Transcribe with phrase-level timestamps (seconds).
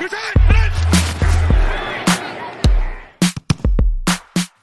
[0.00, 0.57] You're done!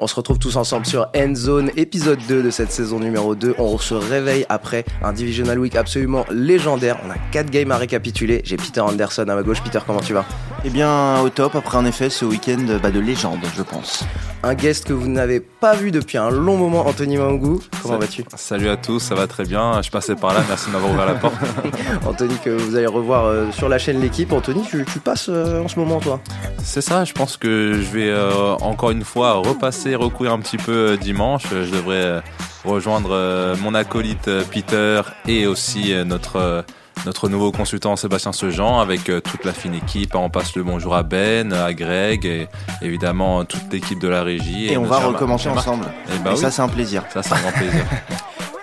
[0.06, 3.56] On se retrouve tous ensemble sur Endzone, épisode 2 de cette saison numéro 2.
[3.58, 7.00] On se réveille après un Divisional Week absolument légendaire.
[7.04, 8.44] On a 4 games à récapituler.
[8.46, 9.64] J'ai Peter Anderson à ma gauche.
[9.64, 10.24] Peter, comment tu vas?
[10.64, 14.04] Eh bien, au top, après en effet ce week-end bah, de légende, je pense.
[14.44, 17.62] Un guest que vous n'avez pas vu depuis un long moment, Anthony Mangou.
[17.82, 18.24] Comment vas-tu?
[18.36, 19.82] Salut à tous, ça va très bien.
[19.82, 21.36] Je passais par là, merci de m'avoir ouvert la porte.
[22.06, 24.32] Anthony, que vous allez revoir euh, sur la chaîne L'équipe.
[24.32, 26.20] Anthony, tu, tu passes euh, en ce moment, toi?
[26.64, 30.58] C'est ça, je pense que je vais euh, encore une fois repasser, recourir un petit
[30.58, 31.44] peu euh, dimanche.
[31.52, 32.22] Je devrais euh,
[32.64, 36.62] rejoindre euh, mon acolyte euh, Peter et aussi euh, notre, euh,
[37.06, 40.16] notre nouveau consultant Sébastien Sejean avec euh, toute la fine équipe.
[40.16, 42.48] On passe le bonjour à Ben, à Greg et
[42.82, 44.72] évidemment toute l'équipe de la régie.
[44.72, 45.86] Et, on va recommencer ensemble.
[46.14, 47.04] Et bah Et oui, ça, c'est un plaisir.
[47.14, 47.86] ça c'est un grand plaisir.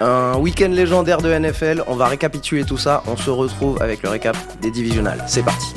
[0.05, 1.84] Un week-end légendaire de NFL.
[1.86, 3.05] On va récapituler tout ça.
[3.06, 5.22] On se retrouve avec le récap des divisionales.
[5.28, 5.72] C'est parti.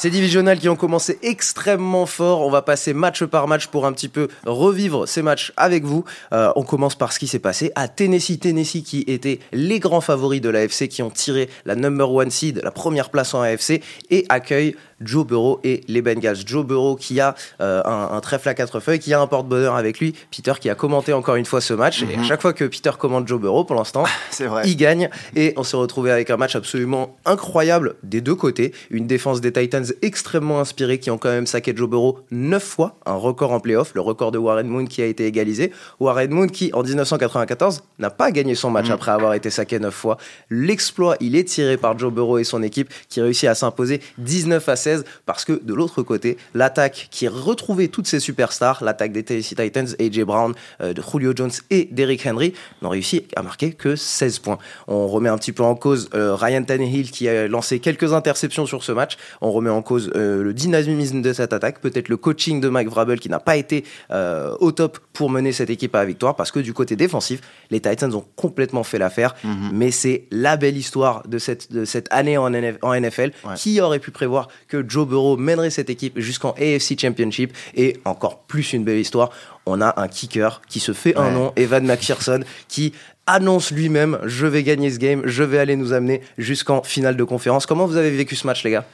[0.00, 3.92] Ces divisionales qui ont commencé extrêmement fort, on va passer match par match pour un
[3.92, 6.06] petit peu revivre ces matchs avec vous.
[6.32, 10.00] Euh, on commence par ce qui s'est passé à Tennessee, Tennessee qui étaient les grands
[10.00, 13.82] favoris de l'AFC, qui ont tiré la number one seed, la première place en AFC,
[14.08, 16.36] et accueillent Joe Burrow et les Bengals.
[16.46, 19.74] Joe Burrow qui a euh, un, un trèfle à quatre feuilles, qui a un porte-bonheur
[19.74, 20.14] avec lui.
[20.30, 22.02] Peter qui a commenté encore une fois ce match.
[22.02, 24.04] Et à chaque fois que Peter commente Joe Burrow, pour l'instant,
[24.40, 24.62] vrai.
[24.66, 28.72] il gagne et on s'est retrouvé avec un match absolument incroyable des deux côtés.
[28.90, 32.96] Une défense des Titans extrêmement inspirée qui ont quand même saqué Joe Burrow 9 fois,
[33.06, 35.72] un record en playoff, le record de Warren Moon qui a été égalisé.
[36.00, 38.92] Warren Moon qui en 1994 n'a pas gagné son match Mm.
[38.92, 40.16] après avoir été saqué 9 fois.
[40.50, 44.68] L'exploit, il est tiré par Joe Burrow et son équipe qui réussit à s'imposer 19
[44.68, 44.89] à 16
[45.26, 49.88] parce que de l'autre côté, l'attaque qui retrouvait toutes ses superstars, l'attaque des Tennessee Titans,
[49.98, 54.38] AJ Brown, euh, de Julio Jones et Derrick Henry, n'ont réussi à marquer que 16
[54.40, 54.58] points.
[54.86, 58.66] On remet un petit peu en cause euh, Ryan Tannehill qui a lancé quelques interceptions
[58.66, 59.16] sur ce match.
[59.40, 62.88] On remet en cause euh, le dynamisme de cette attaque, peut-être le coaching de Mike
[62.88, 66.36] Vrabel qui n'a pas été euh, au top pour mener cette équipe à la victoire
[66.36, 67.40] parce que du côté défensif,
[67.70, 69.34] les Titans ont complètement fait l'affaire.
[69.44, 69.70] Mhm.
[69.72, 73.32] Mais c'est la belle histoire de cette, de cette année en, NF en NFL.
[73.44, 73.54] Ouais.
[73.56, 77.52] Qui aurait pu prévoir que Joe Burrow mènerait cette équipe jusqu'en AFC Championship.
[77.74, 79.30] Et encore plus une belle histoire,
[79.66, 82.92] on a un kicker qui se fait un nom, Evan McPherson, qui
[83.26, 87.24] annonce lui-même je vais gagner ce game, je vais aller nous amener jusqu'en finale de
[87.24, 87.66] conférence.
[87.66, 88.84] Comment vous avez vécu ce match, les gars?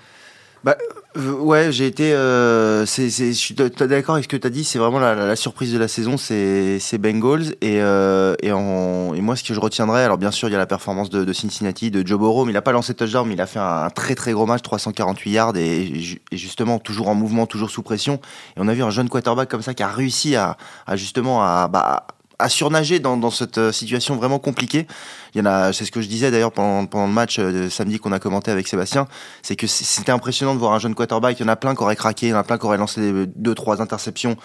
[0.67, 0.77] Bah,
[1.17, 2.13] euh, ouais, j'ai été.
[2.13, 4.65] euh, c'est, je suis d'accord avec ce que tu as dit.
[4.65, 7.55] C'est vraiment la, la- la surprise de la saison, c'est, Bengals.
[7.61, 10.57] Et, euh, et, en- et moi, ce que je retiendrai, alors bien sûr, il y
[10.57, 13.29] a la performance de, de Cincinnati, de Joe Burrow, mais il n'a pas lancé touchdown,
[13.29, 15.85] mais il a fait un, très très gros match, 348 yards, et,
[16.33, 18.15] et justement, toujours en mouvement, toujours sous pression.
[18.57, 20.57] Et on a vu un jeune quarterback comme ça qui a réussi à,
[20.89, 21.69] à justement à.
[21.69, 22.09] Bah,
[22.39, 24.87] à surnager dans, dans cette euh, situation vraiment compliquée.
[25.35, 27.65] Il y en a, c'est ce que je disais d'ailleurs pendant, pendant le match euh,
[27.65, 29.07] de samedi qu'on a commenté avec Sébastien,
[29.43, 31.39] c'est que c'était impressionnant de voir un jeune quarterback.
[31.41, 32.79] Il y en a plein qui auraient craqué, il y en a plein qui auraient
[32.79, 34.37] lancé deux, trois interceptions,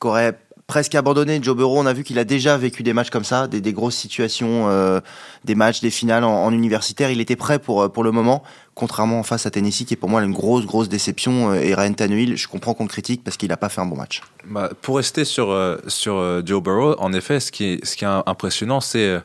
[0.00, 1.38] qui auraient presque abandonné.
[1.42, 3.96] Joe Burrow, on a vu qu'il a déjà vécu des matchs comme ça, des, grosses
[3.96, 5.00] situations, euh,
[5.44, 7.10] des matchs, des finales en, universitaire.
[7.10, 8.42] Il était prêt pour, euh, pour le moment,
[8.74, 11.52] contrairement en face à Tennessee, qui est pour moi une grosse, grosse déception.
[11.52, 13.86] Euh, Et Ryan Tannehill, je comprends qu'on le critique parce qu'il n'a pas fait un
[13.86, 14.22] bon match.
[14.44, 15.56] Bah, pour rester sur,
[15.86, 19.16] sur Joe Burrow, en effet, ce qui est, ce qui est impressionnant, c'est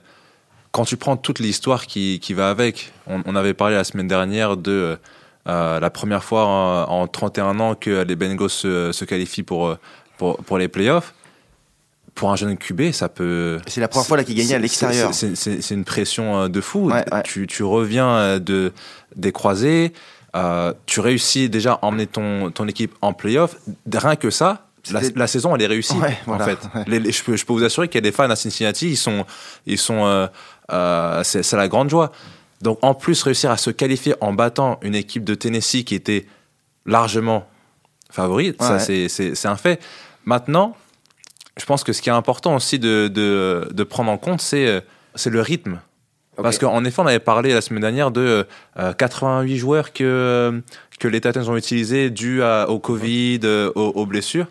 [0.72, 2.94] quand tu prends toute l'histoire qui, qui va avec.
[3.08, 4.98] On, avait parlé la semaine dernière de
[5.46, 9.76] la première fois en, en 31 ans que les Bengals se, qualifient pour,
[10.18, 11.14] pour les playoffs.
[12.16, 13.60] Pour un jeune QB, ça peut.
[13.68, 15.12] C'est la première fois là qu'il gagnait à l'extérieur.
[15.14, 16.90] C'est une pression euh, de fou.
[16.92, 17.24] Ouais, ouais.
[17.24, 18.74] Tu, tu reviens euh, de,
[19.16, 19.94] des croisés,
[20.36, 23.56] euh, tu réussis déjà à emmener ton, ton équipe en playoff.
[23.92, 24.68] Rien que ça,
[25.16, 25.94] la, saison, elle est réussie.
[25.98, 26.60] Ouais, voilà, en fait.
[26.76, 26.84] ouais.
[26.88, 28.90] Les- les- je, peux, je peux vous assurer qu'il y a des fans à Cincinnati,
[28.90, 29.26] ils sont.
[29.66, 30.28] Ils sont euh,
[30.74, 32.12] euh, c'est la grande joie.
[32.62, 36.26] Donc, en plus, réussir à se qualifier en battant une équipe de Tennessee qui était
[36.86, 37.48] largement
[38.12, 39.08] favorite, Ouais.
[39.10, 39.82] c'est un fait.
[40.26, 40.76] Maintenant,
[41.62, 44.66] je pense que ce qui est important aussi de, de, de prendre en compte, c'est
[44.68, 44.82] euh,
[45.16, 45.80] c'est le rythme.
[46.38, 46.44] Ok.
[46.44, 48.48] Parce qu'en effet, on avait parlé la semaine dernière de
[48.80, 50.60] euh, 88 joueurs que, euh,
[51.00, 54.48] que les Titans ont utilisés dû à- au Covid, euh, aux, aux blessures.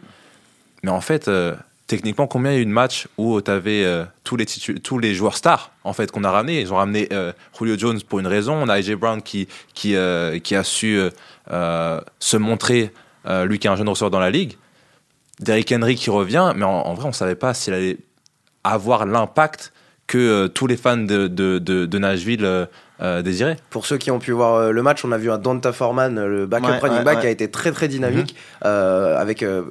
[0.84, 1.54] Mais en fait, euh,
[1.86, 3.84] techniquement, combien il y a eu de matchs où tu avais
[4.24, 6.60] tous, les tous les joueurs stars en fait, qu'on a ramenés?
[6.60, 8.54] Ils ont ramené euh, Julio Jones pour une raison.
[8.54, 11.10] On a AJ Brown qui, qui, euh, qui a su euh,
[11.50, 12.92] euh, se montrer,
[13.26, 14.54] euh, lui qui est un jeune receveur dans la ligue.
[15.40, 17.98] Derrick Henry qui revient, mais en, vrai, on ne savait pas s'il allait
[18.62, 19.72] avoir l'impact
[20.06, 22.68] que euh, tous les fans de, de, de, de Nashville
[23.02, 23.56] euh, désiré.
[23.70, 26.18] Pour ceux qui ont pu voir euh, le match, on a vu un Donta Foreman,
[26.18, 27.20] euh, le backup Ouais, running ouais, back, ouais.
[27.22, 29.62] qui a été très très dynamique, euh, avec euh,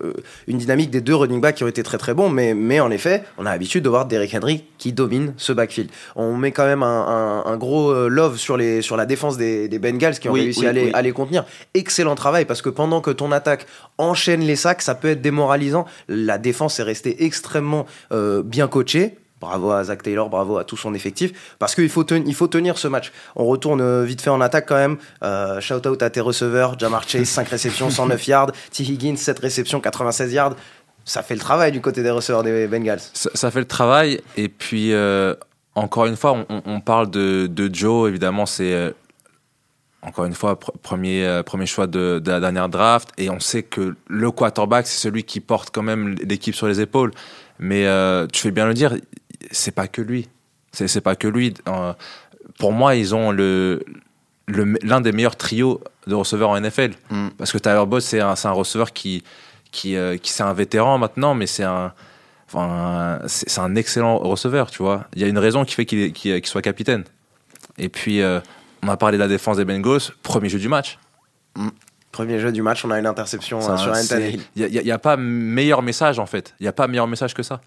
[0.47, 2.29] une dynamique des deux running backs qui ont été très très bons.
[2.29, 5.89] Mais, mais en effet, on a l'habitude de voir Derrick Henry qui domine ce backfield.
[6.15, 9.67] On met quand même un, un- un gros love sur, les, sur la défense des,
[9.67, 10.91] des Bengals qui ont Oui, réussi oui, à, les, oui.
[10.93, 11.45] à les contenir.
[11.73, 13.65] Excellent travail parce que pendant que ton attaque
[13.97, 15.85] enchaîne les sacs, ça peut être démoralisant.
[16.07, 19.17] La défense est restée extrêmement euh, bien coachée.
[19.41, 22.47] Bravo à Zach Taylor, bravo à tout son effectif, parce qu'il faut, ten- il faut
[22.47, 23.11] tenir ce match.
[23.37, 24.97] On retourne euh, vite fait en attaque quand même.
[25.23, 28.51] Euh, shout out à tes receveurs, Jamar Chase, 5 réceptions, 109 yards.
[28.71, 28.83] T.
[28.83, 30.55] Higgins, 7 réceptions, 96 yards.
[31.05, 32.99] Ça fait le travail du côté des receveurs des Bengals.
[33.13, 34.19] Ça, ça fait le travail.
[34.35, 35.33] Et puis, euh,
[35.73, 38.09] encore une fois, on, parle de, de Joe.
[38.09, 38.91] Évidemment, c'est euh,
[40.01, 43.09] encore une fois pr- premier, premier choix de, de la dernière draft.
[43.17, 46.81] Et on sait que le quarterback, c'est celui qui porte quand même l'équipe sur les
[46.81, 47.11] épaules.
[47.59, 48.95] Mais euh, tu fais bien le dire,
[49.51, 50.27] c'est pas que lui.
[50.71, 51.53] C'est pas que lui.
[51.67, 51.93] Euh,
[52.57, 53.83] pour moi, ils ont le
[54.47, 56.91] l'un des meilleurs trios de receveurs en NFL.
[57.09, 57.27] Mm.
[57.37, 59.23] Parce que Tyler Boyd, c'est un, un receveur qui,
[59.71, 61.93] qui, euh, qui c'est un vétéran maintenant, mais c'est un,
[62.47, 65.05] enfin, c'est un excellent receveur, tu vois.
[65.15, 67.03] Il y a une raison qui fait qu'il qu'il soit capitaine.
[67.77, 68.39] Et puis, euh,
[68.83, 70.97] on a parlé de la défense des Bengals, premier jeu du match.
[72.11, 74.41] Premier jeu du match, on a une interception Ça, euh, sur Anthony.
[74.55, 76.55] Il n'y a, pas meilleur message, en fait.
[76.59, 77.61] Il n'y a pas meilleur message que ça.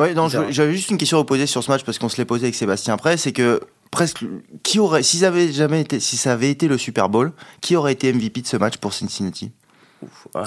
[0.00, 2.24] Ouais, non, j'avais juste une question à poser sur ce match parce qu'on se l'est
[2.24, 3.60] posé avec Sébastien après, c'est que
[3.90, 4.24] presque
[4.62, 7.76] qui aurait, si ça avait jamais été, si ça avait été le Super Bowl, qui
[7.76, 9.52] aurait été MVP de ce match pour Cincinnati?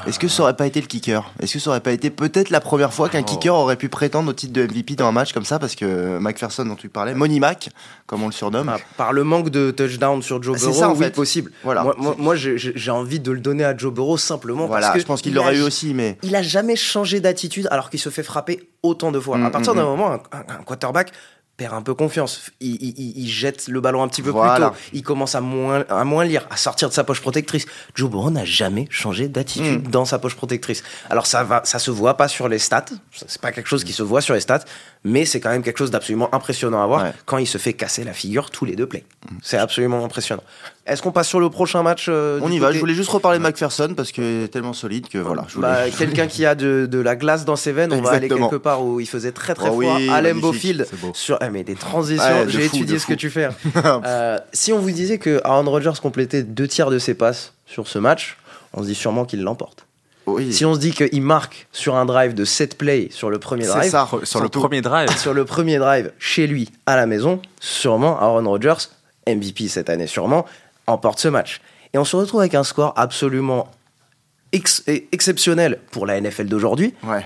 [0.07, 1.31] Est-ce que ça aurait pas été le kicker?
[1.39, 3.25] Est-ce que ça aurait pas été peut-être la première fois qu'un Oh.
[3.25, 5.59] kicker aurait pu prétendre au titre de MVP dans un match comme ça?
[5.59, 7.69] Parce que McPherson dont tu parlais, Money Mac,
[8.07, 10.89] comme on le surnomme, Ah, par le manque de touchdown sur Joe C'est Burrow, ça,
[10.89, 11.51] en oui, possible.
[11.63, 11.83] Voilà.
[11.83, 14.99] Moi, moi, moi, j'ai envie de le donner à Joe Burrow simplement voilà, parce que
[15.01, 18.09] je pense qu'il l'aurait eu aussi, mais il a jamais changé d'attitude alors qu'il se
[18.09, 19.37] fait frapper autant de fois.
[19.37, 19.87] Mm, à partir mm, d'un mm.
[19.87, 21.11] moment, un, un- un quarterback
[21.55, 22.49] perd un peu confiance.
[22.59, 24.71] Il, il- jette le ballon un petit peu Voilà.
[24.71, 24.85] plus tôt.
[24.93, 27.65] Il commence à moins, à moins lire, à sortir de sa poche protectrice.
[27.93, 29.91] Joe Burrow n'a jamais changé d'attitude Mm.
[29.91, 30.83] dans sa poche protectrice.
[31.11, 32.85] Alors ça va, ça se voit pas sur les stats.
[33.27, 34.63] C'est pas quelque chose qui se voit sur les stats,
[35.03, 37.13] mais c'est quand même quelque chose d'absolument impressionnant à voir Ouais.
[37.25, 39.05] quand il se fait casser la figure tous les deux plays.
[39.43, 40.43] C'est absolument impressionnant.
[40.85, 42.73] Est-ce qu'on passe sur le prochain match euh, on y va.
[42.73, 45.45] Je voulais juste reparler de McPherson parce qu'il est tellement solide que voilà.
[45.47, 48.11] Je voulais- bah, quelqu'un qui a de, de la glace dans ses veines, on va
[48.11, 49.95] aller quelque part où il faisait très très Oh froid.
[49.95, 50.21] oui, à.
[51.13, 53.49] Sur, ah, mais des transitions, j'ai étudié de ce que tu fais.
[54.05, 57.87] Euh, si on vous disait que Aaron Rodgers complétait deux tiers de ses passes sur
[57.87, 58.37] ce match,
[58.73, 59.85] on se dit sûrement qu'il l'emporte.
[60.25, 63.39] oui, Si on se dit qu'il marque sur un drive de 7 plays sur le
[63.39, 64.07] premier c'est drive, ça.
[64.23, 68.47] Sur le premier drive, sur le premier drive chez lui à la maison, sûrement Aaron
[68.49, 68.87] Rodgers,
[69.27, 70.45] MVP cette année sûrement,
[70.87, 71.61] emporte ce match.
[71.93, 73.69] Et on se retrouve avec un score absolument
[74.51, 77.25] ex- exceptionnel pour la NFL d'aujourd'hui, Ouais.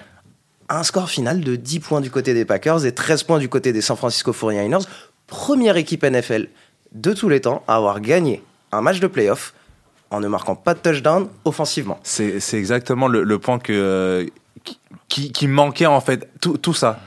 [0.69, 3.71] un score final de 10 points du côté des Packers et 13 points du côté
[3.73, 4.85] des San Francisco 49ers.
[5.27, 6.47] Première équipe NFL
[6.93, 9.53] de tous les temps à avoir gagné un match de playoff
[10.09, 11.99] en ne marquant pas de touchdown offensivement.
[12.03, 14.25] c'est exactement le, le point que, euh,
[14.63, 14.79] qui,
[15.09, 16.29] qui- qui manquait, en fait.
[16.41, 16.99] Tout, tout ça.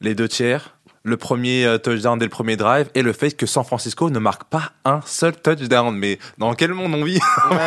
[0.00, 0.76] Les deux tiers,
[1.08, 4.18] le premier euh, touchdown dès le premier drive, et le fait que San Francisco ne
[4.18, 5.94] marque pas un seul touchdown.
[5.96, 7.20] Mais dans quel monde on vit?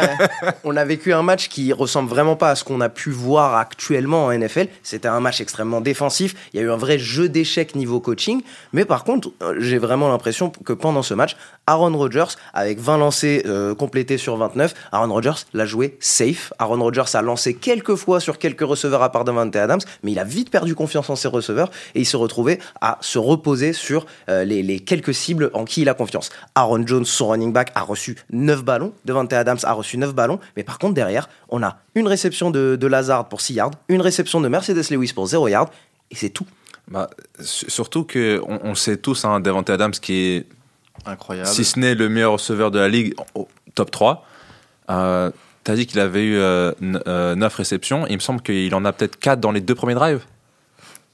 [0.64, 3.56] On a vécu un match qui ressemble vraiment pas à ce qu'on a pu voir
[3.56, 4.68] actuellement en NFL.
[4.84, 6.36] C'était un match extrêmement défensif.
[6.54, 8.42] Il y a eu un vrai jeu d'échecs niveau coaching.
[8.74, 11.36] Mais par contre, euh, j'ai vraiment l'impression que pendant ce match,
[11.68, 16.54] Aaron Rodgers, avec 20 lancés euh, complétés sur 29, Aaron Rodgers l'a joué safe.
[16.60, 20.20] Aaron Rodgers a lancé quelques fois sur quelques receveurs à part Davante Adams, mais il
[20.20, 24.06] a vite perdu confiance en ses receveurs et il s'est retrouvé à se reposer sur
[24.30, 26.30] euh, les, les quelques cibles en qui il a confiance.
[26.56, 28.94] Aaron Jones, son running back, a reçu 9 ballons.
[29.06, 30.40] Devante Adams a reçu 9 ballons.
[30.56, 34.02] Mais par contre, derrière, on a une réception de, de Lazard pour 6 yards, une
[34.02, 35.70] réception de Mercedes Lewis pour 0 yards,
[36.12, 36.46] et c'est tout.
[36.90, 37.10] Bah,
[37.40, 40.46] su- Surtout que on, on sait tous, hein, Davante Adams, qui est
[41.06, 41.48] Incroyable.
[41.48, 44.26] si ce n'est le meilleur receveur de la ligue, au top 3.
[44.90, 45.32] Euh,
[45.64, 46.40] T'as dit qu'il avait eu
[46.82, 48.08] 9 réceptions.
[48.08, 50.22] Il me semble qu'il en a peut-être 4 dans les deux premiers drives.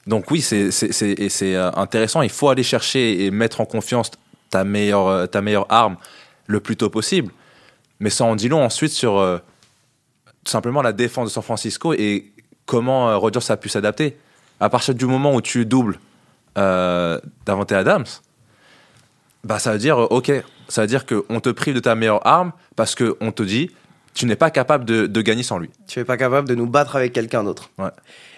[0.08, 0.72] Donc oui, c'est
[1.42, 2.22] euh, intéressant.
[2.22, 4.10] Il faut aller chercher et mettre en confiance
[4.50, 5.96] ta meilleure, euh, ta meilleure arme
[6.46, 7.30] le plus tôt possible.
[8.00, 9.38] Mais ça en dit long ensuite sur euh,
[10.44, 12.32] tout simplement la défense de San Francisco et
[12.64, 14.16] comment Rodgers a pu s'adapter.
[14.60, 15.98] À partir du moment où tu doubles
[16.56, 18.06] euh, Davante Adams,
[19.44, 20.32] bah ça veut dire, ok,
[20.68, 23.70] ça veut dire qu'on te prive de ta meilleure arme parce qu'on te dit,
[24.18, 25.70] tu n'es pas capable de, de gagner sans lui.
[25.86, 27.70] Tu n'es pas capable de nous battre avec quelqu'un d'autre.
[27.78, 27.90] Ouais.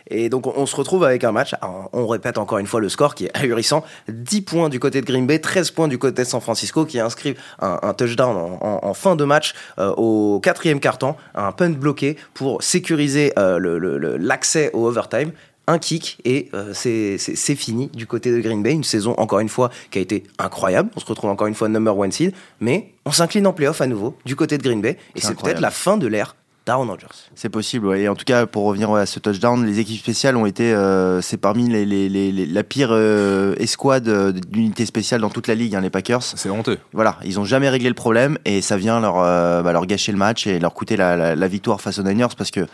[0.09, 1.55] Et donc on, on se retrouve avec un match,
[1.95, 5.07] on répète encore une fois le score qui est ahurissant, 10 points du côté de
[5.07, 8.59] Green Bay, 13 points du côté de San Francisco qui inscrivent un, un touchdown en,
[8.61, 13.59] en- en fin de match euh, au quatrième carton, un punt bloqué pour sécuriser euh,
[13.59, 15.33] le- le- le- l'accès au overtime.
[15.71, 17.17] Un kick et euh, c'est-
[17.57, 18.73] fini du côté de Green Bay.
[18.73, 20.91] Une saison, encore une fois, qui a été incroyable.
[20.97, 23.87] On se retrouve encore une fois number one seed, mais on s'incline en playoff à
[23.87, 24.97] nouveau du côté de Green Bay.
[25.17, 26.37] Et C'est peut-être la fin de l'ère
[26.67, 27.07] d'Aaron Rodgers.
[27.35, 28.03] C'est possible, ouais.
[28.03, 30.73] Et en tout cas, pour revenir ouais, à ce touchdown, les équipes spéciales ont été,
[30.75, 35.31] euh, c'est parmi les, les- les- les- la pire euh, escouade euh, d'unité spéciale dans
[35.31, 36.23] toute la ligue, hein, les Packers.
[36.23, 36.79] C'est honteux.
[36.93, 40.13] Voilà, ils ont jamais réglé le problème et ça vient leur, euh, bah, leur gâcher
[40.13, 42.67] le match et leur coûter la, la- la victoire face aux Niners parce que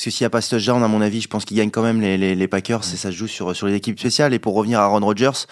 [0.00, 1.70] parce que s'il n'y a pas ce touchdown, à mon avis, je pense qu'ils gagnent
[1.70, 4.32] quand même les, les, les Packers et ça se joue sur, sur les équipes spéciales.
[4.32, 5.44] Et pour revenir à Aaron Rodgers,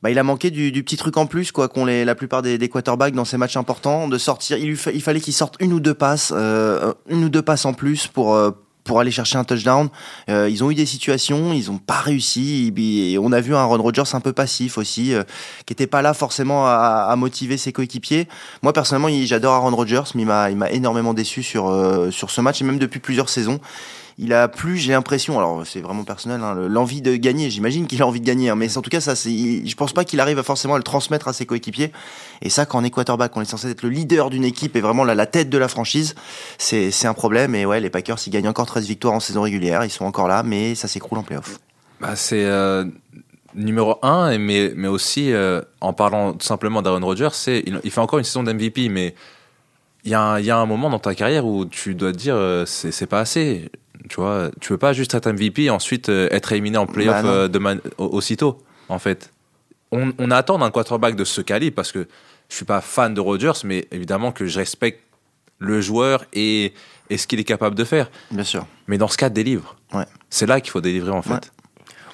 [0.00, 2.40] bah, il a manqué du, du petit truc en plus, quoi, qu'ont les, la plupart
[2.40, 4.58] des, des quarterbacks dans ces matchs importants, de sortir.
[4.58, 7.42] Il, lui fa- il fallait qu'il sorte une ou deux passes, euh, une ou deux
[7.42, 8.36] passes en plus pour.
[8.36, 8.52] euh,
[8.90, 9.88] pour aller chercher un touchdown,
[10.28, 12.72] Euh, ils ont eu des situations, ils n'ont pas réussi.
[13.20, 15.22] On a vu un Aaron Rodgers un peu passif aussi, euh,
[15.64, 18.26] qui était pas là forcément à, motiver ses coéquipiers.
[18.62, 22.30] Moi personnellement, j'adore Aaron Rodgers, mais il m'a, il m'a énormément déçu sur euh, sur
[22.30, 23.60] ce match et même depuis plusieurs saisons.
[24.22, 27.48] Il a plus, j'ai l'impression, alors c'est vraiment personnel, hein, le- l'envie de gagner.
[27.48, 29.94] J'imagine qu'il a envie de gagner, hein, mais en tout cas, ça, c'est, je pense
[29.94, 31.90] pas qu'il arrive à forcément à le transmettre à ses coéquipiers.
[32.42, 34.82] Et ça, quand on est quarterback, on est censé être le leader d'une équipe et
[34.82, 36.14] vraiment la, la tête de la franchise,
[36.58, 37.54] c'est, c'est un problème.
[37.54, 40.28] Et ouais, les Packers, ils gagnent encore 13 victoires en saison régulière, ils sont encore
[40.28, 41.58] là, mais ça s'écroule en playoff.
[42.02, 42.84] Bah, c'est euh,
[43.54, 47.90] numéro un, mais, mais aussi euh, en parlant tout simplement d'Aaron Rodgers, c'est il, il
[47.90, 49.14] fait encore une saison d'MVP, mais
[50.04, 52.12] il y, a un- il y a un moment dans ta carrière où tu dois
[52.12, 53.70] te dire euh, c'est c'est pas assez.
[54.10, 57.22] Tu vois, tu veux pas juste être MVP et ensuite euh, être éliminé en playoff
[57.22, 59.30] Bah euh, de man- au- aussitôt, en fait.
[59.92, 62.08] On, on attend d'un quarterback de ce calibre parce que
[62.48, 65.00] je suis pas fan de Rodgers, mais évidemment que je respecte
[65.60, 66.72] le joueur et,
[67.08, 68.10] et ce qu'il est capable de faire.
[68.32, 68.66] Bien sûr.
[68.88, 69.76] Mais dans ce cas, délivre.
[69.94, 70.06] Ouais.
[70.28, 71.30] C'est là qu'il faut délivrer en fait.
[71.34, 71.40] Ouais.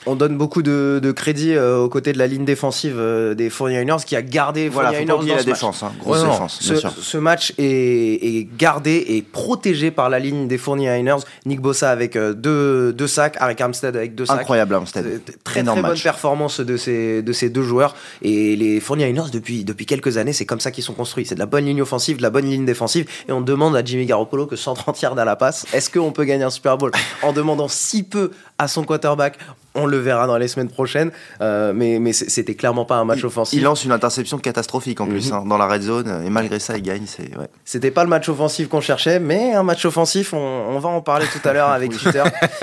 [0.06, 3.50] On donne beaucoup de, de crédit euh, aux côtés de la ligne défensive euh, des
[3.50, 5.82] 49ers qui a gardé Voilà, faut 49ers pas oublier dans la ce match.
[5.82, 5.92] hein.
[5.98, 6.92] grosse Ouais, non, défense, bien Ce, sûr.
[7.00, 11.22] ce match est, est gardé et protégé par la ligne des 49ers.
[11.44, 14.40] Nick Bossa avec euh, deux, deux sacs, Arik Armstead avec deux sacs.
[14.40, 15.20] Incroyable, Armstead.
[15.44, 16.02] Très Énorme très bonne match.
[16.02, 17.94] performance de ces, de ces deux joueurs.
[18.22, 21.26] Et les 49ers, depuis, depuis quelques années, c'est comme ça qu'ils sont construits.
[21.26, 23.06] C'est de la bonne ligne offensive, de la bonne ligne défensive.
[23.28, 26.24] Et on demande à Jimmy Garoppolo que 130 yards à la passe, est-ce qu'on peut
[26.24, 26.92] gagner un Super Bowl?
[27.22, 29.38] En demandant si peu à son quarterback,
[29.76, 31.10] on le verra dans les semaines prochaines.
[31.40, 33.58] Euh, mais c'était clairement pas un match Il- offensif.
[33.58, 35.36] Il lance une interception catastrophique en plus Mhm.
[35.36, 37.04] hein, dans la red zone et malgré ça il gagne.
[37.06, 37.46] C'est ouais.
[37.64, 41.00] C'était pas le match offensif qu'on cherchait, mais un match offensif, on, on va en
[41.02, 42.22] parler tout à l'heure avec Twitter.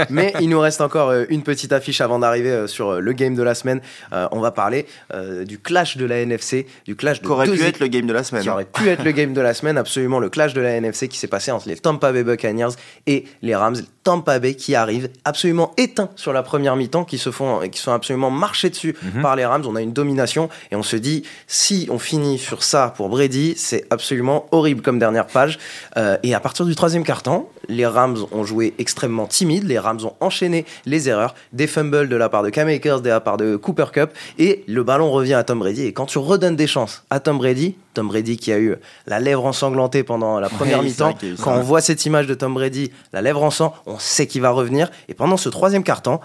[0.10, 3.36] Mais il nous reste encore euh, une petite affiche avant d'arriver euh, sur le game
[3.36, 3.82] de la semaine.
[4.12, 7.53] Euh, on va parler euh, du clash de la NFC, du clash de qu'aurait deux
[7.55, 8.43] pu être le game de la semaine.
[8.43, 8.53] qui hein.
[8.53, 11.17] aurait pu être le game de la semaine, absolument le clash de la NFC qui
[11.17, 12.70] s'est passé entre les Tampa Bay Buccaneers
[13.08, 13.75] et les Rams.
[14.04, 17.92] Tampa Bay qui arrive absolument éteint sur la première mi-temps, qui se font, qui sont
[17.94, 19.22] absolument marchés dessus Mhm.
[19.22, 19.64] par les Rams.
[19.68, 23.54] On a une domination et on se dit si on finit sur ça pour Brady,
[23.58, 25.58] c'est absolument horrible comme dernière page.
[25.98, 29.63] Euh, et à partir du troisième quart-temps, les Rams ont joué extrêmement timide.
[29.63, 33.10] Les Rams ont enchaîné les erreurs, des fumbles de la part de Cam Akers, de
[33.10, 35.86] la part de Cooper Cup, et le ballon revient à Tom Brady.
[35.86, 38.75] Et quand tu redonnes des chances à Tom Brady, Tom Brady qui a eu
[39.08, 42.91] la lèvre ensanglantée pendant la première mi-temps, quand on voit cette image de Tom Brady,
[43.12, 44.89] la lèvre en sang, on sait qu'il va revenir.
[45.08, 46.22] Et pendant ce troisième quart-temps,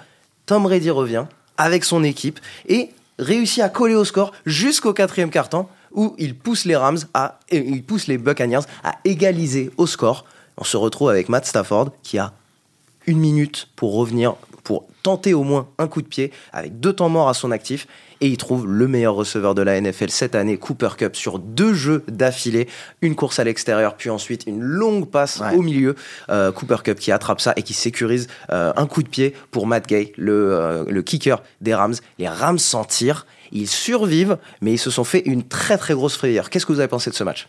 [0.47, 1.26] Tom Brady revient
[1.57, 6.64] avec son équipe et réussit à coller au score jusqu'au quatrième quart-temps où il pousse
[6.64, 10.25] les Rams à, il pousse les Buccaneers à égaliser au score.
[10.59, 12.33] On se retrouve avec Matt Stafford qui a
[13.07, 14.35] une minute pour revenir,
[14.65, 17.87] pour tenter au moins un coup de pied avec deux temps morts à son actif.
[18.21, 21.73] Et il trouve le meilleur receveur de la NFL cette année, Cooper Cup, sur deux
[21.73, 22.67] jeux d'affilée.
[23.00, 25.55] Une course à l'extérieur, puis ensuite une longue passe Ouais.
[25.55, 25.95] au milieu.
[26.29, 29.69] Euh, Cooper Cup qui attrape ça et qui sécurise euh, un coup de pied pour
[29.69, 31.95] Matt Gay, le, euh, le kicker des Rams.
[32.19, 33.25] Les Rams s'en tirent.
[33.53, 36.50] Ils survivent, mais ils se sont fait une très très grosse frayeur.
[36.50, 37.47] Qu'est-ce que vous avez pensé de ce match?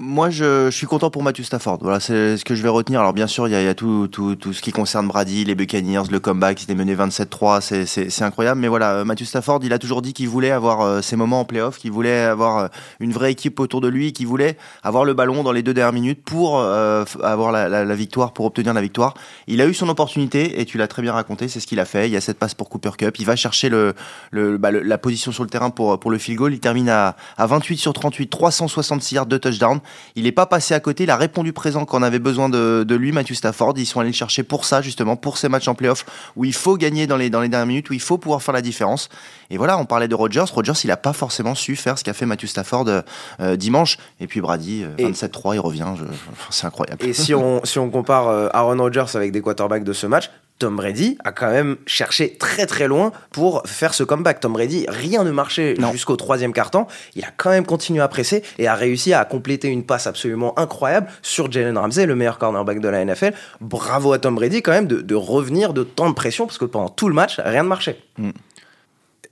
[0.00, 1.78] Moi, je, je suis content pour Matthew Stafford.
[1.82, 3.00] Voilà, c'est ce que je vais retenir.
[3.00, 5.08] Alors, bien sûr, il y a, il y a tout, tout, tout ce qui concerne
[5.08, 8.60] Brady, les Buccaneers, le comeback, ils étaient menés 27-3, c'est- incroyable.
[8.60, 11.44] Mais voilà, Matthew Stafford, il a toujours dit qu'il voulait avoir euh, ses moments en
[11.44, 12.68] playoff, qu'il voulait avoir euh,
[13.00, 15.92] une vraie équipe autour de lui, qu'il voulait avoir le ballon dans les deux dernières
[15.92, 19.14] minutes pour euh, avoir la, la- la victoire, pour obtenir la victoire.
[19.48, 21.84] Il a eu son opportunité et tu l'as très bien raconté, c'est ce qu'il a
[21.84, 22.06] fait.
[22.08, 23.18] Il y a cette passe pour Cooper Cup.
[23.18, 23.94] Il va chercher le,
[24.30, 26.52] le, bah, le- la position sur le terrain pour, pour le field goal.
[26.54, 29.80] Il termine à, à 28 sur 38, 366 yards de touchdown.
[30.16, 32.84] Il n'est pas passé à côté, il a répondu présent quand on avait besoin de,
[32.86, 33.74] de lui, Matthew Stafford.
[33.76, 36.04] Ils sont allés le chercher pour ça, justement, pour ces matchs en playoff
[36.36, 38.54] où il faut gagner dans les, dans les dernières minutes, où il faut pouvoir faire
[38.54, 39.08] la différence.
[39.50, 40.44] Et voilà, on parlait de Rodgers.
[40.52, 43.02] Rodgers, il n'a pas forcément su faire ce qu'a fait Matthew Stafford euh,
[43.40, 43.96] euh, dimanche.
[44.20, 45.86] Et puis Brady, euh, Et- 27-3, il revient.
[45.98, 46.04] Je-
[46.50, 47.04] C'est incroyable.
[47.04, 50.30] Et si on, si on compare euh, Aaron Rodgers avec des quarterbacks de ce match,
[50.58, 54.40] Tom Brady a quand même cherché très très loin pour faire ce comeback.
[54.40, 56.88] Tom Brady, rien ne marchait jusqu'au troisième quart-temps.
[57.14, 60.58] Il a quand même continué à presser et a réussi à compléter une passe absolument
[60.58, 63.34] incroyable sur Jalen Ramsey, le meilleur cornerback de la NFL.
[63.60, 66.64] Bravo à Tom Brady quand même de, de revenir de tant de pression parce que
[66.64, 68.00] pendant tout le match, rien ne marchait.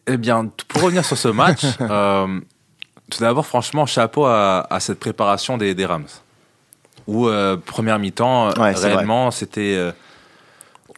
[0.07, 2.41] Eh bien, pour revenir sur ce match, euh,
[3.11, 6.07] tout d'abord, franchement, chapeau à, à cette préparation des, des Rams.
[7.09, 9.75] Où, euh, première mi-temps, euh, Ouais, réellement, c'était.
[9.77, 9.93] euh,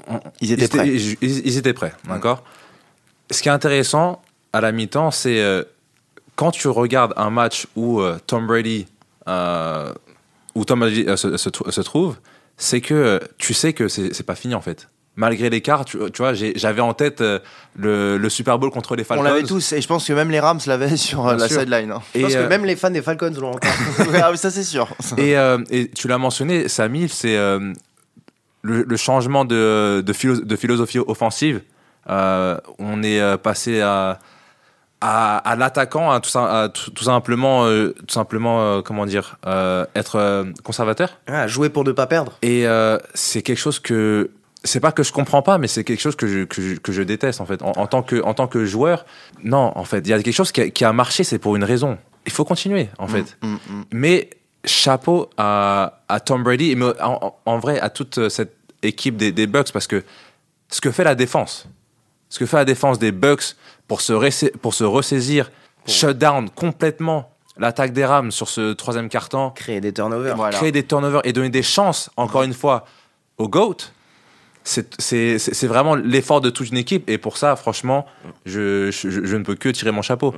[0.09, 0.89] on- Ils étaient prêts.
[0.89, 2.43] Ils, ils- ils étaient prêts, d'accord?
[3.31, 4.23] Ce qui est intéressant
[4.53, 5.63] à la mi-temps, c'est euh,
[6.37, 8.87] quand tu regardes un match où euh, Tom Brady,
[9.29, 9.93] euh,
[10.55, 12.17] où Tom Brady se, se trou- se trouve,
[12.57, 14.89] c'est que tu sais que c'est pas fini en fait.
[15.17, 17.41] Malgré l'écart, tu, tu vois, j'avais en tête euh,
[17.75, 19.21] le, le Super Bowl contre les Falcons.
[19.21, 21.91] On l'avait tous, et je pense que même les Rams l'avaient sur euh, la sideline.
[21.91, 22.01] hein.
[22.15, 23.71] Je pense Et, que même les fans des Falcons l'ont encore.
[24.23, 24.89] ah, oui, ça c'est sûr.
[25.17, 25.33] Et,
[25.71, 27.37] et tu l'as mentionné, Samy, c'est
[28.63, 31.63] le, le changement de, de, philo- de philosophie offensive.
[32.11, 34.19] Euh, on est euh, passé à,
[35.01, 39.07] à, à l'attaquant, à tout, sim- à tout- tout simplement, euh, tout simplement euh, comment
[39.07, 39.39] dire,
[39.95, 41.19] être conservateur.
[41.27, 42.39] Ah, jouer pour ne pas perdre.
[42.43, 42.65] Et
[43.15, 44.31] c'est quelque chose que
[44.65, 46.91] c'est pas que je comprends pas, mais c'est quelque chose que je, que je, que
[46.91, 47.63] je déteste en fait.
[47.63, 49.07] En, en tant que, en tant que joueur,
[49.45, 51.55] non, en fait, il y a quelque chose qui a, qui a marché, c'est pour
[51.55, 51.97] une raison.
[52.27, 53.39] Il faut continuer, en fait.
[53.41, 53.59] Mm, mm.
[53.93, 54.31] Mais
[54.69, 59.73] chapeau à, à Tom Brady, mais en, vrai à toute cette équipe des, des Bucks,
[59.73, 60.05] parce que
[60.71, 61.67] ce que fait la défense,
[62.29, 63.57] ce que fait la défense des Bucks
[63.89, 65.51] pour se, ressa- pour se ressaisir,
[65.87, 70.37] shut down complètement l'attaque des Rams sur ce troisième quart-temps, Créer des turnovers.
[70.37, 70.57] Voilà.
[70.57, 72.85] créer des turnovers et donner des chances, encore une fois,
[73.39, 73.79] au GOAT,
[74.65, 77.09] c'est- vraiment l'effort de toute une équipe.
[77.09, 78.07] Et pour ça, franchement,
[78.45, 80.35] je, je, je ne peux que tirer mon chapeau.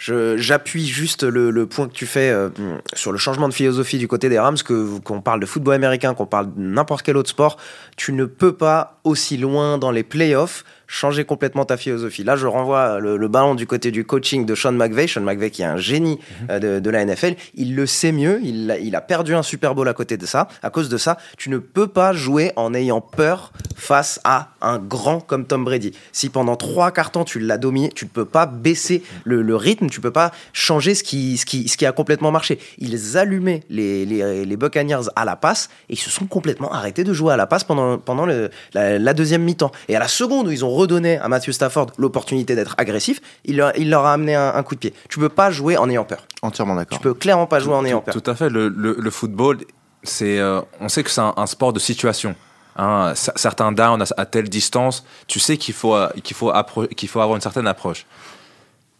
[0.00, 2.48] J'appuie juste le, le point que tu fais euh,
[2.94, 6.14] sur le changement de philosophie du côté des Rams, que qu'on parle de football américain,
[6.14, 7.58] qu'on parle de n'importe quel autre sport,
[7.98, 12.24] tu ne peux pas aussi loin dans les playoffs changer complètement ta philosophie.
[12.24, 15.06] Là, je renvoie le, le ballon du côté du coaching de Sean McVay.
[15.06, 16.18] Sean McVay qui est un génie
[16.50, 18.40] euh, de, de la NFL, il le sait mieux.
[18.42, 20.48] Il a, il a perdu un Super Bowl à côté de ça.
[20.64, 24.78] À cause de ça, tu ne peux pas jouer en ayant peur face à un
[24.78, 25.92] grand comme Tom Brady.
[26.10, 29.54] Si pendant trois quarts temps tu l'as dominé, tu ne peux pas baisser le, le
[29.54, 32.58] rythme, tu peux pas changer ce qui, ce qui, ce qui a complètement marché.
[32.78, 37.04] Ils allumaient les, les, les Buccaneers à la passe et ils se sont complètement arrêtés
[37.04, 39.70] de jouer à la passe pendant, pendant le, la, la deuxième mi-temps.
[39.88, 43.56] Et à la seconde où ils ont redonné à Matthew Stafford l'opportunité d'être agressif, il
[43.56, 44.94] leur, il leur a amené un, un coup de pied.
[45.08, 46.26] Tu peux pas jouer en ayant peur.
[46.42, 47.00] Entièrement Tu d'accord.
[47.00, 48.14] peux clairement pas jouer en ayant peur.
[48.14, 48.48] Tout, à fait.
[48.48, 49.58] Le, le- le football,
[50.02, 52.34] c'est, euh, on sait que c'est un, un sport de situation.
[52.76, 56.88] Hein, certains downs à, à telle distance, tu sais qu'il faut, euh, qu'il faut, appro-
[56.88, 58.06] qu'il faut avoir une certaine approche.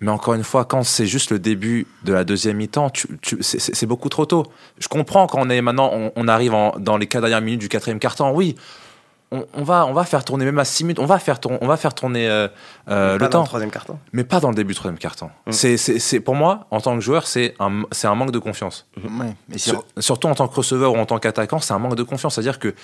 [0.01, 3.39] Mais encore une fois, quand c'est juste le début de la deuxième mi-temps, tu- tu-
[3.43, 4.45] c'est- c'est c'est beaucoup trop tôt.
[4.79, 7.61] Je comprends quand on est maintenant, on, on arrive en- dans les quatre dernières minutes
[7.61, 8.33] du quatrième quart-temps.
[8.33, 8.57] Oui,
[9.33, 10.99] on, on va, on va faire tourner même à 6 minutes.
[10.99, 12.49] On va faire, tourner, on va faire tourner euh,
[12.89, 13.99] euh, Pas le dans temps le troisième temps.
[14.13, 15.31] mais pas dans le début du troisième quart-temps.
[15.47, 15.53] Mm.
[15.53, 18.39] C'est, c'est, c'est- pour moi, en tant que joueur, c'est un, c'est un manque de
[18.41, 18.87] confiance.
[18.97, 21.79] Ouais, mais c'est- Sur- surtout en tant que receveur ou en tant qu'attaquant, c'est un
[21.79, 22.35] manque de confiance.
[22.35, 22.75] C'est-à-dire que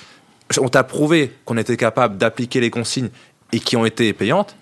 [0.61, 3.09] on t'a prouvé qu'on était capable d'appliquer les consignes
[3.53, 4.55] et qui ont été payantes,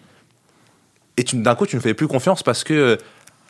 [1.16, 2.98] et tu- d'un coup, tu ne fais plus confiance parce que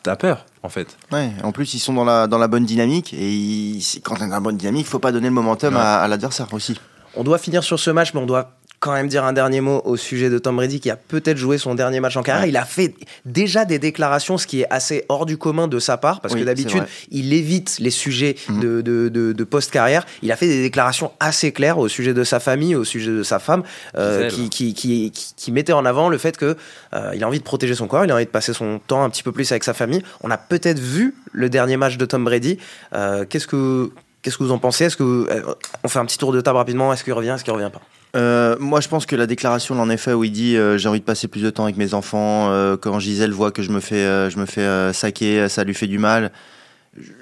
[0.03, 0.97] tu as peur, en fait.
[1.13, 3.13] ouais, en plus, ils sont dans la, dans la bonne dynamique.
[3.13, 5.73] Et ils- quand on est dans la bonne dynamique, il faut pas donner le momentum
[5.75, 5.79] Ouais.
[5.79, 6.79] à, à l'adversaire aussi.
[7.15, 8.51] On doit finir sur ce match, mais on doit
[8.81, 11.57] quand même dire un dernier mot au sujet de Tom Brady qui a peut-être joué
[11.57, 12.45] son dernier match en carrière.
[12.45, 12.93] Il a fait
[13.25, 16.41] déjà des déclarations, ce qui est assez hors du commun de sa part, parce Oui,
[16.41, 18.59] que d'habitude, il évite les sujets Mhm.
[18.59, 20.05] de, de, de- de post-carrière.
[20.21, 23.23] Il a fait des déclarations assez claires au sujet de sa famille, au sujet de
[23.23, 23.63] sa femme,
[23.97, 26.55] euh, qui, qui, qui, qui, qui mettait en avant le fait que
[26.93, 29.03] euh, il a envie de protéger son corps, il a envie de passer son temps
[29.03, 30.03] un petit peu plus avec sa famille.
[30.21, 32.59] On a peut-être vu le dernier match de Tom Brady.
[32.93, 33.89] Euh, Qu'est-ce que
[34.25, 34.85] Qu'est-ce que vous en pensez?
[34.85, 37.43] Est-ce que euh, on fait un petit tour de table rapidement Est-ce qu'il revient Est-ce
[37.43, 37.81] qu'il revient pas?
[38.15, 40.99] Euh, moi, je pense que la déclaration, en effet, où il dit euh, j'ai envie
[40.99, 43.79] de passer plus de temps avec mes enfants, euh, quand Gisèle voit que je me
[43.79, 46.31] fais, je me fais saquer, ça lui fait du mal.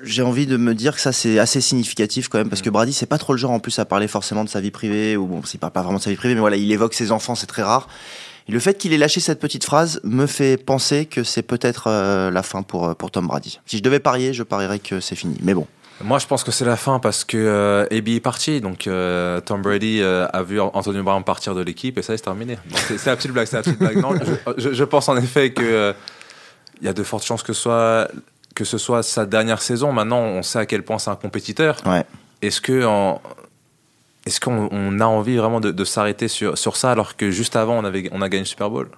[0.04, 2.94] J'ai envie de me dire que ça c'est assez significatif quand même parce que Brady
[2.94, 5.26] c'est pas trop le genre en plus à parler forcément de sa vie privée ou
[5.26, 7.36] bon c'est pas pas vraiment de sa vie privée mais voilà il évoque ses enfants
[7.36, 7.90] c'est très rare.
[8.48, 11.90] Et le fait qu'il ait lâché cette petite phrase me fait penser que c'est peut-être
[12.32, 13.60] la fin pour pour Tom Brady.
[13.66, 15.66] Si je devais parier je parierais que c'est fini mais bon
[16.02, 18.60] Moi, je pense que c'est la fin parce que euh, AB est parti.
[18.62, 22.24] Donc, euh, Tom Brady euh, a vu Anthony Brown partir de l'équipe et ça, c'est
[22.24, 22.58] terminé.
[22.88, 23.98] C'est la petite blague, c'est la petite blague.
[24.02, 25.94] Non, je, je- je pense en effet que euh,
[26.82, 28.10] il y a de fortes chances que, ce soit,
[28.56, 29.94] que ce soit sa dernière saison.
[29.94, 31.78] Maintenant, on sait à quel point c'est un compétiteur.
[31.86, 32.04] ouais
[32.42, 33.22] Est-ce que en-
[34.26, 37.56] est-ce qu'on on a envie vraiment de, de s'arrêter sur, sur ça alors que juste
[37.58, 38.90] avant on avait on a gagné le Super Bowl?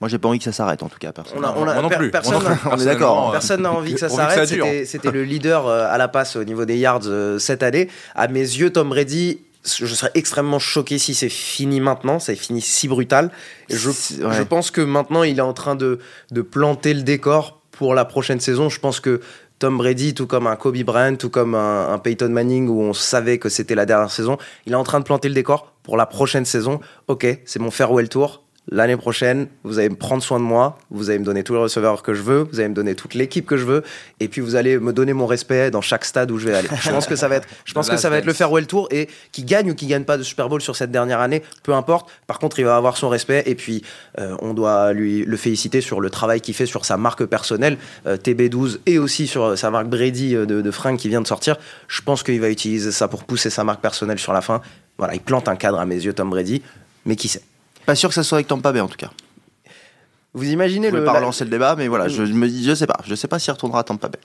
[0.00, 1.74] Moi j'ai pas envie que ça s'arrête en tout cas personne On a- on a-
[1.74, 2.10] Moi non per- plus.
[2.10, 2.40] personne On
[2.78, 4.86] est d'accord, Personnellement, Personne n'a envie que ça s'arrête.
[4.86, 7.88] C'était le leader euh, à la passe au niveau des yards euh, cette année.
[8.14, 12.36] À mes yeux, Tom Brady je serais extrêmement choqué si c'est fini maintenant, ça est
[12.36, 13.32] fini si brutal.
[13.68, 14.32] Et je, C'est- ouais.
[14.32, 15.98] je pense que maintenant, il est en train de,
[16.30, 18.68] de planter le décor pour la prochaine saison.
[18.68, 19.20] Je pense que
[19.58, 22.92] Tom Brady, tout comme un Kobe Bryant, tout comme un, un Peyton Manning, où on
[22.92, 25.96] savait que c'était la dernière saison, il est en train de planter le décor pour
[25.96, 26.78] la prochaine saison.
[27.08, 28.44] Ok, c'est mon farewell tour.
[28.68, 31.60] L'année prochaine, vous allez me prendre soin de moi, vous allez me donner tous les
[31.60, 33.84] receveurs que je veux, vous allez me donner toute l'équipe que je veux,
[34.18, 36.68] et puis vous allez me donner mon respect dans chaque stade où je vais aller.
[36.80, 38.88] Je pense que ça va être, je pense que ça va être le farewell tour
[38.90, 41.74] et qui gagne ou qui gagne pas de Super Bowl sur cette dernière année, peu
[41.74, 42.10] importe.
[42.26, 43.82] Par contre, il va avoir son respect et puis
[44.18, 47.78] euh, on doit lui le féliciter sur le travail qu'il fait sur sa marque personnelle,
[48.06, 51.26] euh, TB12 et aussi sur sa marque Brady euh, de, de fringues qui vient de
[51.28, 51.56] sortir.
[51.86, 54.60] Je pense qu'il va utiliser ça pour pousser sa marque personnelle sur la fin.
[54.98, 56.62] Voilà, il plante un cadre à mes yeux, Tom Brady,
[57.04, 57.42] mais qui sait.
[57.86, 59.10] Pas sûr que ça soit avec Tampa Bay en tout cas.
[60.34, 62.62] Vous imaginez Je le vais pas la- relancer le débat, mais voilà, je me dis,
[62.62, 64.18] je sais pas, je sais pas s'il retournera à Tampa Bay.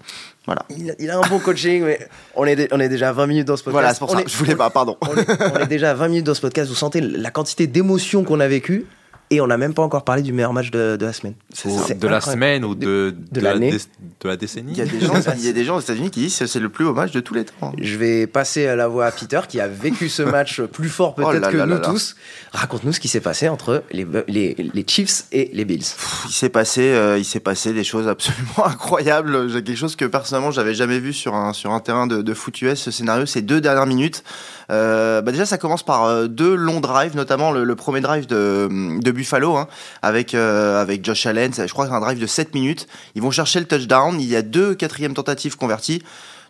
[0.45, 0.65] Voilà.
[0.69, 3.27] il, a- il a un bon coaching, mais on est, on est déjà à 20
[3.27, 3.71] minutes dans ce podcast.
[3.81, 4.21] Voilà, c'est pour On ça.
[4.21, 4.97] est- Je voulais pas, pardon.
[5.01, 6.67] on est, on est déjà à 20 minutes dans ce podcast.
[6.67, 8.85] Vous sentez la quantité d'émotions qu'on a vécues
[9.31, 11.33] et on n'a même pas encore parlé du meilleur match de, de la semaine.
[11.53, 11.93] C'est Ou ça.
[11.93, 13.71] de la semaine ou de, de la, l'année.
[13.71, 14.73] de la décennie.
[14.73, 16.45] Il y a des gens, il y a des gens aux États-Unis qui disent que
[16.45, 17.71] c'est le plus beau match de tous les temps.
[17.79, 21.15] Je vais passer à la voix à Peter qui a vécu ce match plus fort
[21.15, 21.87] peut-être Oh là que là nous là là.
[21.87, 22.15] tous.
[22.51, 25.85] Raconte-nous ce qui s'est passé entre les, les, les Chiefs et les Bills.
[26.25, 29.49] Il s'est passé, euh, il s'est passé des choses absolument incroyables.
[29.49, 32.33] J'ai quelque chose que personnellement j'avais jamais vu sur un sur un terrain de, de
[32.33, 32.79] foot US.
[32.79, 34.23] Ce scénario, ces deux dernières minutes.
[34.71, 38.25] Euh, bah déjà, ça commence par euh, deux longs drives, notamment le, le premier drive
[38.25, 39.67] de, de Buffalo hein,
[40.01, 41.51] avec euh, avec Josh Allen.
[41.53, 42.87] Je crois que c'est un drive de 7 minutes.
[43.15, 44.19] Ils vont chercher le touchdown.
[44.19, 46.01] Il y a deux quatrièmes tentatives converties.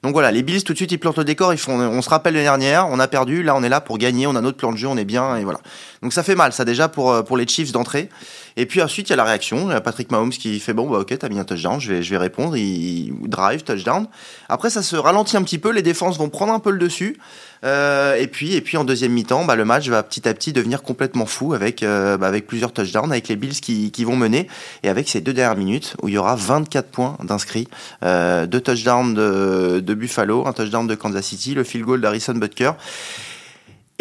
[0.04, 2.10] Donc voilà, les Bills tout de suite ils plantent le décor, ils font, on se
[2.10, 4.58] rappelle l'année dernière, on a perdu, là on est là pour gagner, on a notre
[4.58, 5.60] plan de jeu, on est bien et voilà.
[6.02, 8.10] Donc ça fait mal, ça déjà pour pour les Chiefs d'entrée.
[8.58, 9.70] Et puis ensuite, il y a la réaction.
[9.70, 11.94] Il y a Patrick Mahomes qui fait Bon, bah, ok, t'as mis un touchdown, je
[11.94, 12.58] vais, je vais répondre.
[12.58, 14.08] Il, drive, touchdown.
[14.50, 15.72] Après, ça se ralentit un petit peu.
[15.72, 17.18] Les défenses vont prendre un peu le dessus.
[17.64, 20.54] Euh, et, puis, et puis, en deuxième mi-temps, bah, le match va petit à petit
[20.54, 24.16] devenir complètement fou avec, euh, bah, avec plusieurs touchdowns, avec les Bills qui, qui vont
[24.16, 24.48] mener.
[24.84, 27.68] Et avec ces deux dernières minutes où il y aura 24 points d'inscrits.
[28.04, 32.34] Euh, deux touchdowns de, de Buffalo, un touchdown de Kansas City, le field goal d'Harrison
[32.34, 32.72] Butker.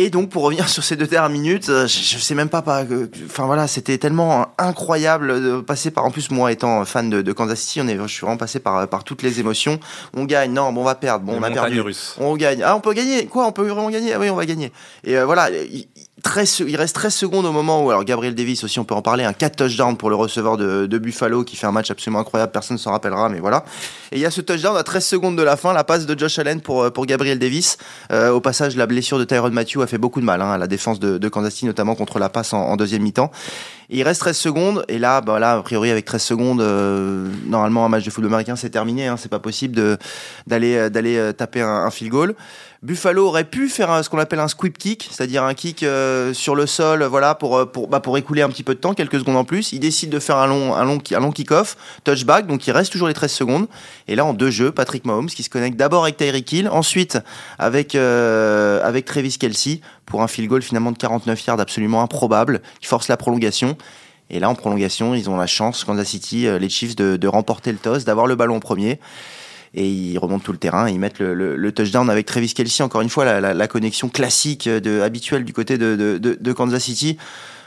[0.02, 2.62] Et donc, pour revenir sur ces deux dernières minutes, euh, je, je sais même pas,
[2.62, 6.04] pas que- enfin voilà, c'était tellement incroyable de passer par.
[6.06, 8.60] En plus, moi étant fan de, de Kansas City, on est, je suis vraiment passé
[8.60, 9.78] par, par toutes les émotions.
[10.16, 11.80] On gagne, non, bon, on va perdre, bon, on a perdu.
[11.80, 12.16] russes.
[12.18, 12.62] On gagne.
[12.64, 13.26] Ah, on peut gagner.
[13.26, 14.14] Quoi On peut vraiment gagner?
[14.14, 14.72] Ah oui, on va gagner.
[15.04, 18.34] Et euh, voilà, il, il- 13 il reste 13 secondes au moment où, alors Gabriel
[18.34, 21.44] Davis aussi, on peut en parler, un 4 touchdowns pour le receveur de, de Buffalo
[21.44, 23.64] qui fait un match absolument incroyable, personne ne s'en rappellera, mais voilà.
[24.12, 26.18] Et il y a ce touchdown à 13 secondes de la fin, la passe de
[26.18, 27.78] Josh Allen pour, euh, pour Gabriel Davis.
[28.12, 30.58] Euh, au passage, la blessure de Tyrone Matthew a fait beaucoup de mal hein, à
[30.58, 33.30] la défense de, de Kansas City, notamment contre la passe en deuxième mi-temps.
[33.92, 37.84] Il reste 13 secondes, et là, bah, là a priori, avec 13 secondes, euh, normalement,
[37.84, 39.06] un match de football américain, c'est terminé.
[39.08, 39.98] Hein, c'est pas possible
[40.46, 42.34] d'aller euh, d'aller euh, taper un, un field goal.
[42.82, 46.32] Buffalo aurait pu faire un- ce qu'on appelle un squib kick, c'est-à-dire un kick euh,
[46.32, 48.94] sur le sol, voilà, pour, euh, pour, bah, pour écouler un petit peu de temps,
[48.94, 49.72] quelques secondes en plus.
[49.72, 52.90] Il décide de faire un long, un long, un long kick-off, touchback, donc il reste
[52.90, 53.66] toujours les 13 secondes.
[54.08, 57.18] Et là, en deux jeux, Patrick Mahomes qui se connecte d'abord avec Tyreek Hill, ensuite
[57.58, 62.62] avec, euh, avec Travis Kelsey pour un field goal finalement de 49 yards absolument improbable.
[62.82, 63.76] Il force la prolongation.
[64.30, 67.72] Et là, en prolongation, ils ont la chance, Kansas City, euh, les Chiefs, de, remporter
[67.72, 69.00] le toss, d'avoir le ballon en premier.
[69.74, 72.82] Et ils remontent tout le terrain, ils mettent le, touchdown avec Travis Kelsey.
[72.82, 77.18] Encore une fois, la, connexion classique, de, habituelle du côté de Kansas City.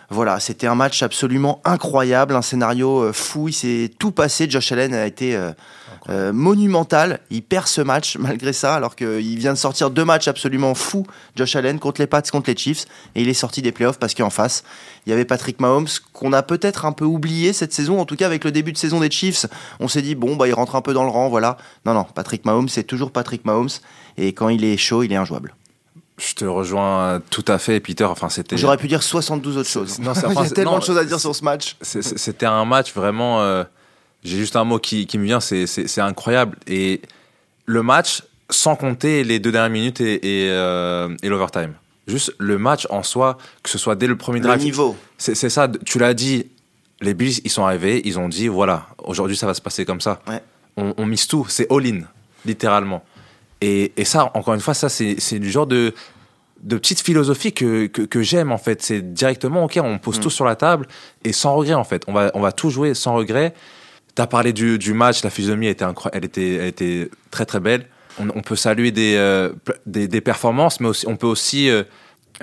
[0.09, 3.47] Voilà, c'était un match absolument incroyable, un scénario euh, fou.
[3.47, 4.47] Il s'est tout passé.
[4.49, 5.51] Josh Allen a été euh,
[6.09, 7.19] euh, monumental.
[7.29, 11.05] Il perd ce match malgré ça, alors qu'il vient de sortir deux matchs absolument fous.
[11.35, 12.85] Josh Allen contre les Pats, contre les Chiefs,
[13.15, 14.63] et il est sorti des playoffs parce qu'en face,
[15.05, 17.99] il y avait Patrick Mahomes qu'on a peut-être un peu oublié cette saison.
[17.99, 19.45] En tout cas, avec le début de saison des Chiefs,
[19.79, 21.57] on s'est dit bon bah il rentre un peu dans le rang, voilà.
[21.85, 23.69] Non non, Patrick Mahomes, c'est toujours Patrick Mahomes,
[24.17, 25.55] et quand il est chaud, il est injouable.
[26.25, 28.05] Je te rejoins tout à fait, Peter.
[28.05, 28.55] Enfin, c'était.
[28.57, 29.99] J'aurais pu dire 72 autres choses.
[29.99, 31.75] Non, il y a tellement non, de choses à dire sur ce match.
[31.81, 33.41] C'était un match vraiment.
[33.41, 33.63] euh,
[34.23, 36.57] J'ai juste un mot qui, qui me vient, c'est- incroyable.
[36.67, 37.01] Et
[37.65, 41.73] le match, sans compter les deux dernières minutes et, et, euh, et l'overtime.
[42.07, 44.61] Juste le match en soi, que ce soit dès le premier Le drive.
[44.63, 44.95] niveau.
[45.17, 46.47] C'est ça, tu l'as dit.
[47.01, 49.99] Les Bills, ils sont arrivés, ils ont dit voilà, aujourd'hui ça va se passer comme
[49.99, 50.21] ça.
[50.27, 50.41] Ouais.
[50.77, 52.01] On, on mise tout, c'est all-in,
[52.45, 53.03] littéralement.
[53.59, 55.93] Et, et ça, encore une fois, ça c'est du genre de,
[56.63, 58.81] de petite philosophie que, que, que j'aime en fait.
[58.81, 60.21] C'est directement, ok, on pose Mm.
[60.21, 60.87] tout sur la table
[61.23, 62.03] et sans regret en fait.
[62.07, 63.53] On va, on va tout jouer sans regret.
[64.15, 67.87] T'as parlé du, du match, la physionomie était, elle était, elle était très très belle.
[68.19, 69.51] On, on peut saluer des, euh,
[69.85, 71.83] des, des performances, mais aussi, on peut aussi euh,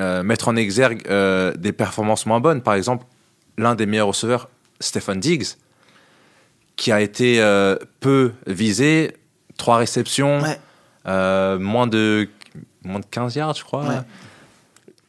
[0.01, 1.03] euh, mettre en exergue
[1.57, 2.61] des performances moins bonnes.
[2.63, 3.07] Par exemple,
[3.57, 4.49] l'un des meilleurs receveurs,
[4.81, 5.47] Stephen Diggs,
[6.77, 7.41] qui a été
[8.01, 9.13] peu visé,
[9.59, 11.59] trois réceptions, Ouais.
[11.59, 12.29] moins, de,
[12.85, 13.85] moins de 15 yards, je crois.
[13.85, 13.95] Ouais.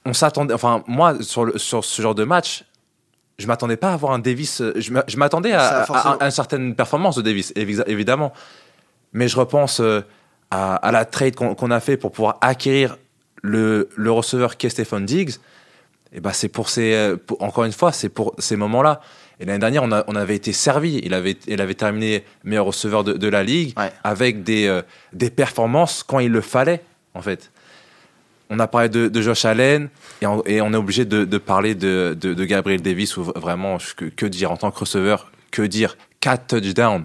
[0.06, 0.54] on s'attendait.
[0.54, 2.64] Enfin, moi, sur, le- sur ce genre de match,
[3.38, 4.62] je m'attendais pas à avoir un Davis.
[4.62, 7.84] euh, Je m'a- je m'attendais à, à- forcément- à une certaine performance de Davis, évi-
[7.88, 8.34] évidemment.
[9.14, 10.02] Mais je repense euh,
[10.50, 12.98] à, à la trade qu'on a fait pour pouvoir acquérir
[13.44, 15.36] le, le receveur qui est Stephen Diggs.
[16.14, 16.94] Et ben c'est pour ces.
[16.94, 19.02] euh, pour- encore une fois, c'est pour ces moments-là.
[19.40, 21.00] Et l'année dernière, on, a- on avait été servi.
[21.04, 23.92] Il avait, il avait terminé meilleur receveur de, de la ligue Ouais.
[24.04, 24.82] avec des, euh,
[25.14, 26.84] des performances quand il le fallait,
[27.16, 27.52] en fait.
[28.54, 29.90] On a parlé de, de Josh Allen
[30.22, 34.06] et on, et on est obligé de, de parler de, Gabriel Davis où vraiment, que,
[34.06, 35.98] que dire en tant que receveur Que dire?
[36.20, 37.04] 4 touchdowns,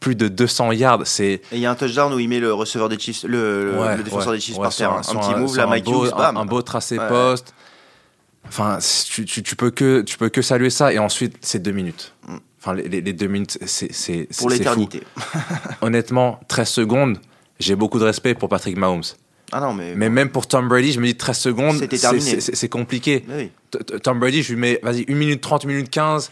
[0.00, 1.40] plus de 200 yards, c'est.
[1.50, 3.96] Il y a un touchdown où il met le receveur des Chiefs, le, le- Ouais,
[3.96, 4.92] le défenseur ouais, des Chiefs ouais, par terre.
[4.92, 6.36] Un, sur petit move, là, un Mike beau, Hughes, un- bam.
[6.36, 7.54] un beau tracé poste.
[8.46, 10.92] Enfin, tu, tu, tu peux que, tu peux que saluer ça.
[10.92, 12.12] Et ensuite, c'est deux minutes.
[12.28, 12.36] Mm.
[12.60, 15.02] Enfin, les, les- les deux minutes, c'est c'est- Pour l'éternité.
[15.80, 17.18] Honnêtement, 13 secondes,
[17.58, 19.02] j'ai beaucoup de respect pour Patrick Mahomes.
[19.52, 19.94] Ah non, mais.
[19.94, 23.24] Mais même pour Tom Brady, je me dis 13 secondes, c'est- compliqué.
[23.28, 23.50] Oui.
[24.02, 26.30] Tom Brady, je lui mets, vas-y, 1 minute 30, 1 minute 15,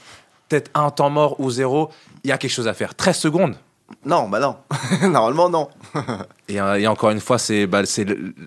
[0.48, 1.90] peut-être un temps mort ou zéro.
[2.24, 2.94] Il y a quelque chose à faire.
[2.94, 3.56] 13 secondes.
[4.04, 4.56] Non, bah non.
[5.08, 5.68] Normalement, non.
[6.48, 7.82] Et, euh, et encore une fois, c'est bah,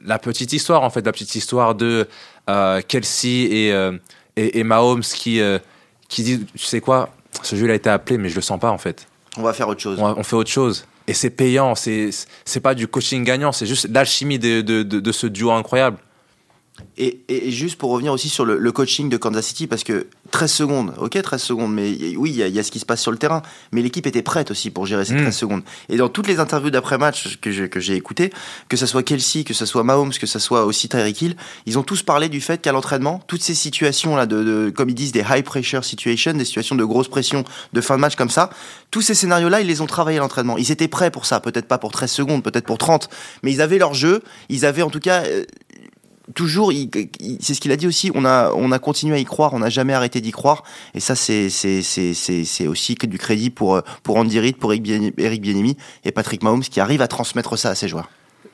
[0.04, 2.08] la petite histoire, en fait, la petite histoire de
[2.50, 3.98] euh, Kelsey et, euh,
[4.36, 5.58] et, et Mahomes qui, euh,
[6.10, 7.10] qui disent, tu sais quoi,
[7.42, 9.08] ce jeu il a été appelé, mais je le sens pas, en fait.
[9.38, 9.98] On va faire autre chose.
[10.00, 10.86] On, on fait autre chose.
[11.08, 12.10] Et c'est payant, c'est
[12.44, 15.98] c'est pas du coaching gagnant, c'est juste l'alchimie de, de, de, ce duo incroyable.
[16.98, 20.52] Et, et- juste pour revenir aussi sur le coaching de Kansas City, parce que 13
[20.52, 23.12] secondes, ok, 13 secondes, mais oui, il y, y a ce qui se passe sur
[23.12, 25.22] le terrain, mais l'équipe était prête aussi pour gérer ces Mm.
[25.24, 25.62] 13 secondes.
[25.90, 28.32] Et dans toutes les interviews d'après-match que j'ai que j'ai écoutées,
[28.70, 31.36] que ce soit Kelsey, que ce soit Mahomes, que ce soit aussi Tyreek Hill,
[31.66, 34.96] ils ont tous parlé du fait qu'à l'entraînement, toutes ces situations-là, de, de- comme ils
[34.96, 38.30] disent, des high pressure situations, des situations de grosse pression de fin de match comme
[38.30, 38.50] ça,
[38.92, 40.58] tous ces scénarios-là, ils les ont travaillés à l'entraînement.
[40.58, 43.10] Ils étaient prêts pour ça, peut-être pas pour 13 secondes, peut-être pour 30,
[43.44, 45.44] mais ils avaient leur jeu, ils avaient en tout cas euh,
[46.36, 46.72] toujours,
[47.40, 49.60] c'est ce qu'il a dit aussi, on a, on a continué à y croire, on
[49.60, 50.64] n'a jamais arrêté d'y croire.
[50.94, 54.72] Et ça, c'est, c'est, c'est, c'est, c'est aussi du crédit pour, pour Andy Reid, pour
[54.74, 58.10] Eric Bien- Eric Bieniemy et Patrick Mahomes qui arrivent à transmettre ça à ses joueurs.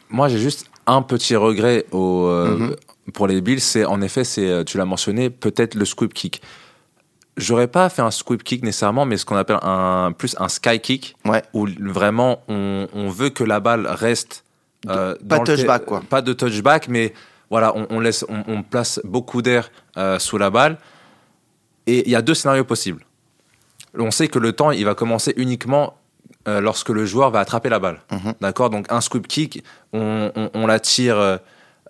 [0.10, 2.76] Moi, j'ai juste un petit regret au, euh, Mhm.
[3.14, 6.42] pour les Bills, c'est en effet, c'est, euh, tu l'as mentionné, peut-être le squib kick.
[7.36, 10.80] J'aurais pas fait un squib kick nécessairement, mais ce qu'on appelle un, plus un sky
[10.80, 11.42] kick, Ouais.
[11.54, 14.44] où vraiment on, on veut que la balle reste.
[14.88, 16.04] euh, Pas de touchback, quoi.
[16.08, 17.14] Pas de touchback, mais
[17.50, 20.78] voilà, on, on laisse, on, on place beaucoup d'air euh, sous la balle.
[21.88, 23.06] Et il y a deux scénarios possibles.
[23.98, 25.96] On sait que le temps, il va commencer uniquement
[26.48, 28.00] euh, lorsque le joueur va attraper la balle.
[28.12, 28.34] Mhm.
[28.42, 28.70] D'accord?
[28.70, 30.32] Donc un scoop kick, on,
[30.68, 31.38] la tire euh,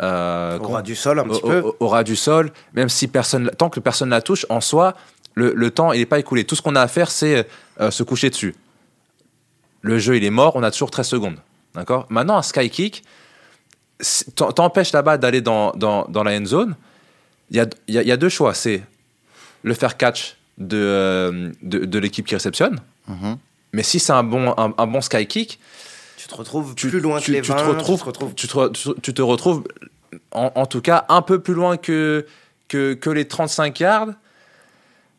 [0.01, 1.59] euh, Au ras du sol, un au, petit peu.
[1.61, 4.95] au- au ras du sol, même si personne, tant que personne la touche, en soi,
[5.35, 6.43] le, le temps il n'est pas écoulé.
[6.43, 7.47] Tout ce qu'on a à faire, c'est
[7.79, 8.55] euh, se coucher dessus.
[9.81, 11.37] Le jeu il est mort, on a toujours 13 secondes.
[11.75, 12.05] D'accord?
[12.09, 13.03] Maintenant, un sky kick,
[14.35, 16.75] t'empêches la balle d'aller dans, dans, dans la end zone.
[17.51, 18.83] Il y a, il y a- il y a deux choix c'est
[19.63, 22.79] le faire catch de, euh, de, de l'équipe qui réceptionne.
[23.07, 23.37] Mhm.
[23.73, 25.59] Mais si c'est un bon, un, un bon sky kick,
[26.17, 27.99] Tu te retrouves tu, plus loin tu- que les tu 20, te retrouves,
[28.35, 29.63] tu te retrouves tu te tu retrouves,
[30.31, 32.25] en, en tout cas, un peu plus loin que,
[32.67, 34.09] que, que les 35 yards.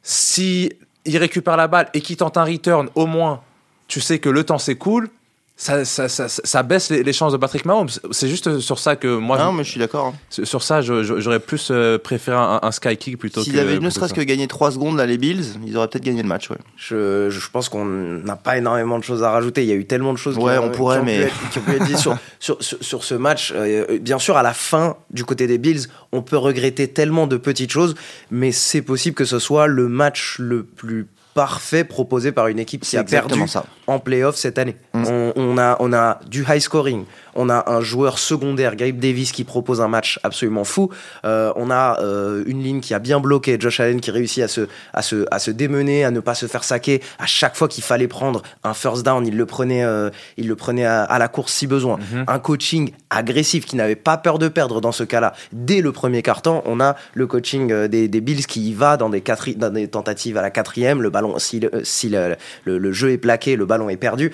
[0.03, 0.71] Si
[1.05, 3.43] il récupère la balle et qu'il tente un return, au moins,
[3.89, 5.09] tu sais que le temps s'écoule.
[5.57, 7.89] Ça, ça, ça, baisse les, les chances de Patrick Mahomes.
[8.11, 10.07] C'est juste sur ça que moi, non, je- mais je suis d'accord.
[10.09, 10.45] hein.
[10.45, 13.59] sur ça, j'aurais plus euh, préféré un, un sky kick plutôt S'ils que.
[13.61, 16.29] avaient ne serait-ce que gagné 3 secondes, là, les Bills, ils auraient peut-être gagné le
[16.29, 16.51] match.
[16.51, 16.57] Ouais.
[16.77, 19.63] Je, je pense qu'on n'a pas énormément de choses à rajouter.
[19.63, 21.19] Il y a eu tellement de choses Ouais, qui, ont- on pourrait, qui ont, mais-
[21.19, 23.53] pu être, qui ont pu être dites sur, sur, sur, sur ce match.
[23.55, 27.37] Euh, bien sûr, à la fin, du côté des Bills, on peut regretter tellement de
[27.37, 27.95] petites choses,
[28.33, 32.83] mais c'est possible que ce soit le match le plus parfait proposé par une équipe
[32.83, 33.65] qui C'est a perdu ça.
[33.89, 34.77] en playoff cette année.
[34.93, 35.03] Mm.
[35.37, 39.45] On, a, on a du high scoring, on a un joueur secondaire, Gabe Davis, qui
[39.45, 40.91] propose un match absolument fou.
[41.25, 44.49] Euh, on a euh, une ligne qui a bien bloqué, Josh Allen qui réussit à
[44.49, 47.01] se, à, se, à se démener, à ne pas se faire saquer.
[47.19, 50.57] À chaque fois qu'il fallait prendre un first down, il le prenait, euh, il le
[50.57, 51.99] prenait à, à la course si besoin.
[52.13, 52.25] Mhm.
[52.29, 55.33] Un coaching agressif qui n'avait pas peur de perdre dans ce cas-là.
[55.53, 59.09] Dès le premier carton, on a le coaching des, des Bills qui y va dans
[59.09, 61.03] des, quatri- dans des tentatives à la quatrième.
[61.03, 64.33] Le ballon, si, le, si le, le- le jeu est plaqué, le ballon est perdu.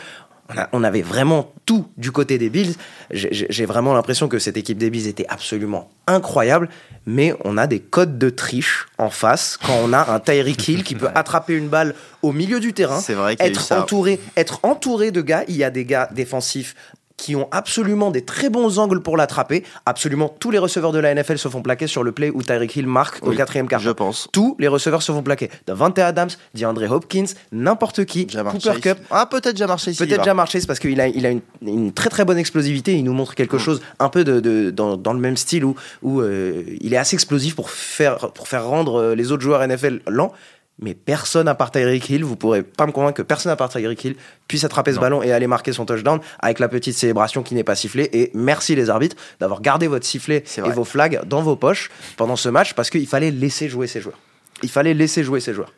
[0.55, 2.75] On, a- on avait vraiment tout du côté des Bills.
[3.11, 6.69] J'ai- vraiment l'impression que cette équipe des Bills était absolument incroyable,
[7.07, 10.83] mais on a des codes de triche en face quand on a un Tyreek Hill
[10.85, 15.11] qui peut attraper une balle au milieu du terrain C'est vrai être entouré, être entouré
[15.11, 15.45] de gars.
[15.49, 16.75] Il y a des gars défensifs
[17.21, 19.63] qui ont absolument des très bons angles pour l'attraper.
[19.87, 22.75] Absolument tous les receveurs de la NFL se font plaquer sur le play où Tyreek
[22.77, 23.81] Hill marque au quatrième quart.
[23.81, 24.29] Je pense.
[24.33, 25.51] Tous les receveurs se font plaquer.
[25.67, 28.81] Davante Adams, DeAndre Hopkins, n'importe qui, Jamar Cooper Chase.
[28.81, 28.99] Cup.
[29.11, 29.97] Ah, peut-être Jamar Chase.
[29.97, 30.25] Peut-être.
[30.25, 32.95] Jamar Chase parce qu'il a, il a une, une très très bonne explosivité.
[32.97, 35.75] Il nous montre quelque chose un peu de, de- dans, dans le même style où,
[36.03, 39.67] où euh, il est assez explosif pour faire, pour faire rendre euh, les autres joueurs
[39.67, 40.33] NFL lents.
[40.83, 43.69] Mais personne à part Tyreek Hill, vous pourrez pas me convaincre que personne à part
[43.69, 44.17] Tyreek Hill
[44.49, 45.03] puisse attraper ce Non.
[45.03, 48.09] ballon et aller marquer son touchdown avec la petite célébration qui n'est pas sifflée.
[48.13, 50.73] Et merci les arbitres d'avoir gardé votre sifflet et vrai.
[50.73, 54.19] vos flags dans vos poches pendant ce match parce qu'il fallait laisser jouer ces joueurs.
[54.63, 55.73] Il fallait laisser jouer ces joueurs.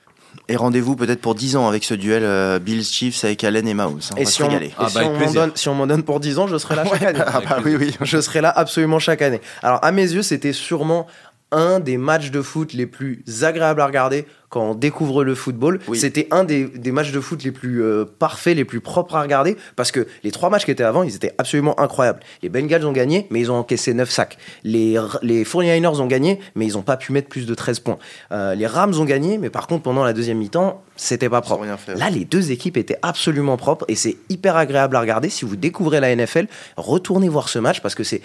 [0.49, 3.75] Et rendez-vous peut-être pour 10 ans avec ce duel euh, Bills Chiefs avec Allen et
[3.75, 3.99] Mahomes.
[4.03, 4.15] hein.
[4.17, 5.87] On et va si se on, et Ah si bah, on donne, si on m'en
[5.87, 7.21] donne pour 10 ans, je serai là chaque année.
[7.27, 7.95] Ah bah oui, oui.
[8.01, 9.41] Je serai là absolument chaque année.
[9.62, 11.07] Alors, à mes yeux, c'était sûrement
[11.51, 15.81] un des matchs de foot les plus agréables à regarder quand on découvre le football.
[15.88, 15.99] Oui.
[15.99, 19.23] C'était un des, des matchs de foot les plus euh, parfaits, les plus propres à
[19.23, 22.21] regarder, parce que les trois matchs qui étaient avant, ils étaient absolument incroyables.
[22.43, 24.37] Les Bengals ont gagné, mais ils ont encaissé 9 sacs.
[24.62, 27.97] Les, les 49ers ont gagné, mais ils n'ont pas pu mettre plus de 13 points.
[28.31, 31.65] Euh, les Rams ont gagné, mais par contre, pendant la deuxième mi-temps, c'était pas propre.
[31.97, 35.31] Là, les deux équipes étaient absolument propres et c'est hyper agréable à regarder.
[35.31, 38.21] Si vous découvrez la NFL, retournez voir ce match parce que c'est-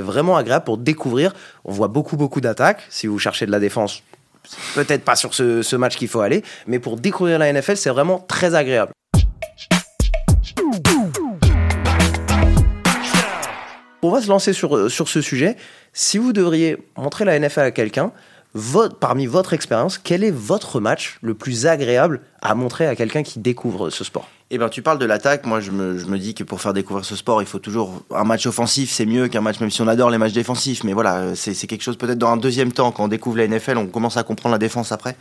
[0.00, 1.34] vraiment agréable pour découvrir.
[1.64, 2.82] On voit beaucoup, beaucoup d'attaques.
[2.90, 4.02] Si vous cherchez de la défense,
[4.74, 8.18] peut-être pas sur ce, match qu'il faut aller, mais pour découvrir la NFL, c'est vraiment
[8.18, 8.92] très agréable.
[14.02, 15.56] On va se lancer sur, euh, ce sujet.
[15.92, 18.12] Si vous devriez montrer la NFL à quelqu'un,
[19.00, 23.38] parmi votre expérience, quel est votre match le plus agréable à montrer à quelqu'un qui
[23.38, 24.28] découvre ce sport?
[24.50, 25.46] Eh ben, tu parles de l'attaque.
[25.46, 28.02] Moi, je me, je me dis que pour faire découvrir ce sport, il faut toujours
[28.14, 28.90] un match offensif.
[28.92, 30.84] C'est mieux qu'un match, même si on adore les matchs défensifs.
[30.84, 32.92] Mais voilà, c'est quelque chose peut-être dans un deuxième temps.
[32.92, 35.16] Quand on découvre la NFL, on commence à comprendre la défense après.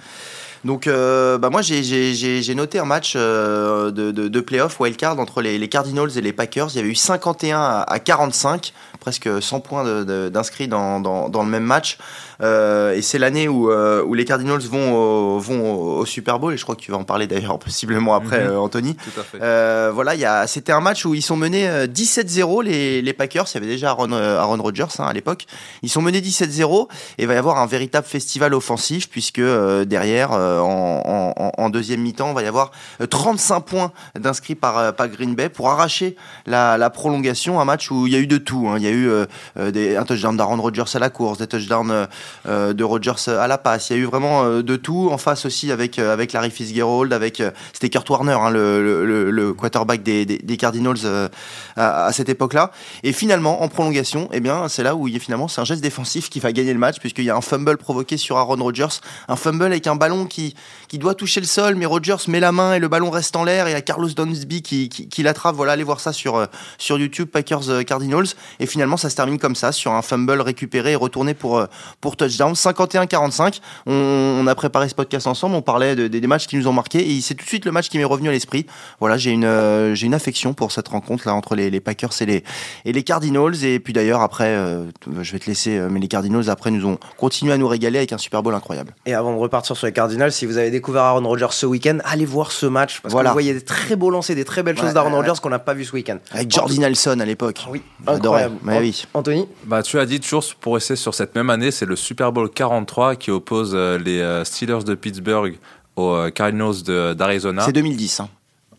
[0.65, 5.41] Donc, euh, bah moi, j'ai- noté un match euh, de, de, de playoff wildcard entre
[5.41, 6.69] les, les Cardinals et les Packers.
[6.71, 11.43] Il y avait eu 51 à, à 45, presque 100 points d'inscrits dans, dans, dans
[11.43, 11.97] le même match.
[12.41, 16.53] Euh, et c'est l'année où, où les Cardinals vont au, vont au, au Super Bowl.
[16.53, 18.57] Et je crois que tu vas en parler d'ailleurs possiblement après, Mhm.
[18.57, 18.95] Anthony.
[18.95, 23.45] Tout Euh, voilà, c'était un match où ils sont menés euh, 17-0 les, les Packers.
[23.51, 25.45] Il y avait déjà Aaron, euh, Rodgers hein, à l'époque.
[25.81, 29.85] Ils sont menés 17-0 et il va y avoir un véritable festival offensif puisque euh,
[29.85, 32.71] derrière, euh, en, deuxième mi-temps, il va y avoir
[33.01, 37.59] euh, 35 points d'inscrits par, euh, par Green Bay pour arracher la, prolongation.
[37.59, 38.67] Un match où il y a eu de tout.
[38.69, 38.75] hein.
[38.77, 39.25] Il y a eu euh,
[39.57, 42.05] euh, des, un touchdown d'Aaron Rodgers à la course, des touchdowns euh,
[42.47, 43.89] euh, de Rodgers à la passe.
[43.89, 45.09] Il y a eu vraiment euh, de tout.
[45.11, 49.02] En face aussi avec, euh, avec Larry Fitzgerald, avec euh, c'était Kurt Warner, hein, le-
[49.03, 51.29] le, quarterback des, Cardinals euh,
[51.75, 52.71] à, cette époque-là.
[53.03, 56.39] Et finalement, en prolongation, eh bien, c'est là où finalement c'est un geste défensif qui
[56.39, 59.65] va gagner le match puisqu'il y a un fumble provoqué sur Aaron Rodgers, un fumble
[59.65, 60.55] avec un ballon qui
[60.87, 63.43] qui doit toucher le sol, mais Rodgers met la main et le ballon reste en
[63.43, 65.55] l'air et il y a Carlos Downsby qui, qui, l'attrape.
[65.55, 66.45] Voilà, allez voir ça sur euh,
[66.77, 68.27] sur YouTube Packers euh, Cardinals
[68.59, 71.65] et finalement ça se termine comme ça sur un fumble récupéré et retourné pour
[72.01, 73.59] pour touchdown 51-45.
[73.85, 77.11] On, a préparé ce podcast ensemble, on parlait de- des- matchs qui nous ont marqué
[77.11, 78.65] et c'est tout de suite le match qui m'est revenu à l'esprit.
[78.99, 82.11] Voilà, j'ai une euh, j'ai une affection pour cette rencontre là entre les, les Packers
[82.21, 82.43] et les
[82.85, 84.85] et les Cardinals et puis d'ailleurs après euh,
[85.21, 87.97] je vais te laisser euh, mais les Cardinals après nous ont continué à nous régaler
[87.99, 88.93] avec un Super Bowl incroyable.
[89.05, 91.97] Et avant de repartir sur les Cardinals, si vous avez découvert Aaron Rodgers ce week-end,
[92.05, 93.29] allez voir ce match parce Voilà.
[93.29, 95.39] que vous voyez des très beaux lancers, des très belles Ouais, choses d'Aaron ouais, Rodgers
[95.41, 96.17] qu'on n'a pas vu ce week-end.
[96.31, 97.65] Avec Jordi Nelson à l'époque.
[97.69, 98.55] Oui, incroyable.
[98.63, 99.05] Mais oui.
[99.13, 102.31] Anthony, Bah, tu as dit toujours pour rester sur cette même année, c'est le Super
[102.31, 105.57] Bowl 43 qui oppose les Steelers de Pittsburgh
[105.95, 107.63] aux Cardinals de- d'Arizona.
[107.65, 108.29] C'est 2010 hein.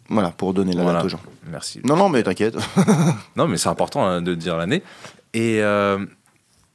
[0.09, 0.99] Voilà, pour donner la Voilà.
[0.99, 1.21] date aux gens.
[1.51, 1.81] Merci.
[1.85, 2.57] Non non, mais t'inquiète.
[3.37, 4.83] Non, mais c'est important hein, de dire l'année.
[5.33, 5.99] Et euh,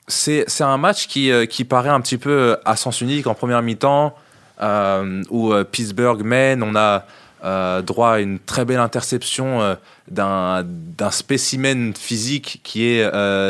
[0.07, 3.33] c'est un match qui, euh, qui paraît un petit peu euh, à sens unique en
[3.35, 4.15] première mi-temps,
[4.61, 6.63] euh, où Pittsburgh mène.
[6.63, 7.05] On a
[7.45, 9.77] euh, droit à une très belle interception
[10.09, 10.65] d'un
[11.11, 13.03] spécimen physique qui est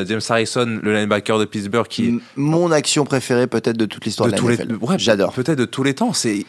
[0.06, 4.36] James Harrison, le linebacker de Pittsburgh, qui Mon action préférée peut-être de toute l'histoire de,
[4.36, 4.76] de la NFL.
[4.82, 5.34] ouais, J'adore.
[5.34, 6.14] Peut-être de tous les temps.
[6.14, 6.46] C'est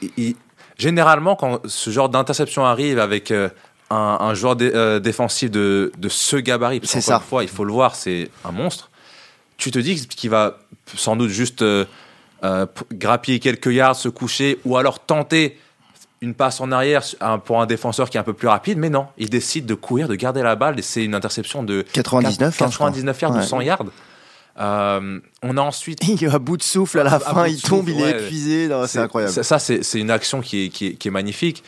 [0.80, 3.48] généralement quand ce genre d'interception arrive avec euh,
[3.90, 7.16] un, un joueur dé- euh, défensif de, de ce gabarit, parce ça.
[7.16, 8.90] une fois, il faut le voir, c'est un monstre.
[9.56, 10.58] Tu te dis qu'il va
[10.96, 11.84] sans doute juste euh,
[12.44, 15.58] euh, grappiller quelques yards, se coucher, ou alors tenter
[16.22, 17.02] une passe en arrière
[17.44, 20.06] pour un défenseur qui est un peu plus rapide, mais non, il décide de courir,
[20.08, 22.88] de garder la balle, et c'est une interception de 99, hein, je crois.
[22.88, 23.46] 99 yards, de Ouais.
[23.46, 23.84] 100 yards.
[24.60, 27.60] Euh, on a ensuite Il est à bout de souffle à la À fin, il
[27.62, 28.68] tombe, il est épuisé.
[28.86, 29.32] C'est incroyable.
[29.32, 31.64] Ça, ça, c'est une action qui est, qui est, qui est magnifique.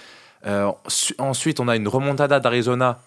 [0.47, 2.99] Euh, su- ensuite, on a une remontada d'Arizona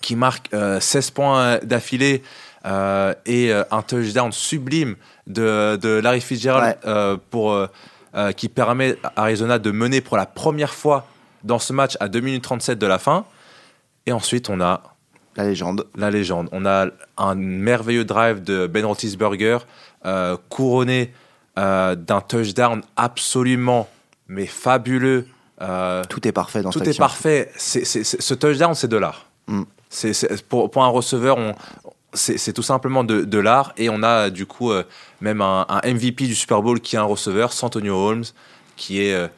[0.00, 2.22] qui marque euh, 16 points d'affilée
[2.64, 7.16] euh, et un touchdown sublime de, de Larry Fitzgerald Ouais.
[7.30, 7.56] pour,
[8.36, 11.06] qui permet à Arizona de mener pour la première fois
[11.44, 13.24] dans ce match à 2 minutes 37 de la fin.
[14.06, 14.82] Et ensuite, on a
[15.36, 15.86] La légende.
[15.96, 16.48] la légende.
[16.52, 16.86] On a
[17.18, 19.58] un merveilleux drive de Ben Roethlisberger
[20.04, 21.12] euh, couronné
[21.58, 23.88] euh, d'un touchdown absolument
[24.28, 25.26] mais fabuleux.
[25.62, 27.02] Euh, Tout est parfait dans tout cette est action.
[27.04, 27.50] parfait.
[27.56, 29.26] C'est- c'est- c'est- ce touchdown, c'est de l'art.
[29.46, 29.62] Mm.
[30.48, 31.38] Pour, pour un receveur,
[32.12, 33.72] c'est tout simplement de, de l'art.
[33.76, 34.70] Et on a du coup
[35.20, 38.24] même un, un MVP du Super Bowl qui est un receveur, Santonio Holmes,
[38.76, 39.30] qui est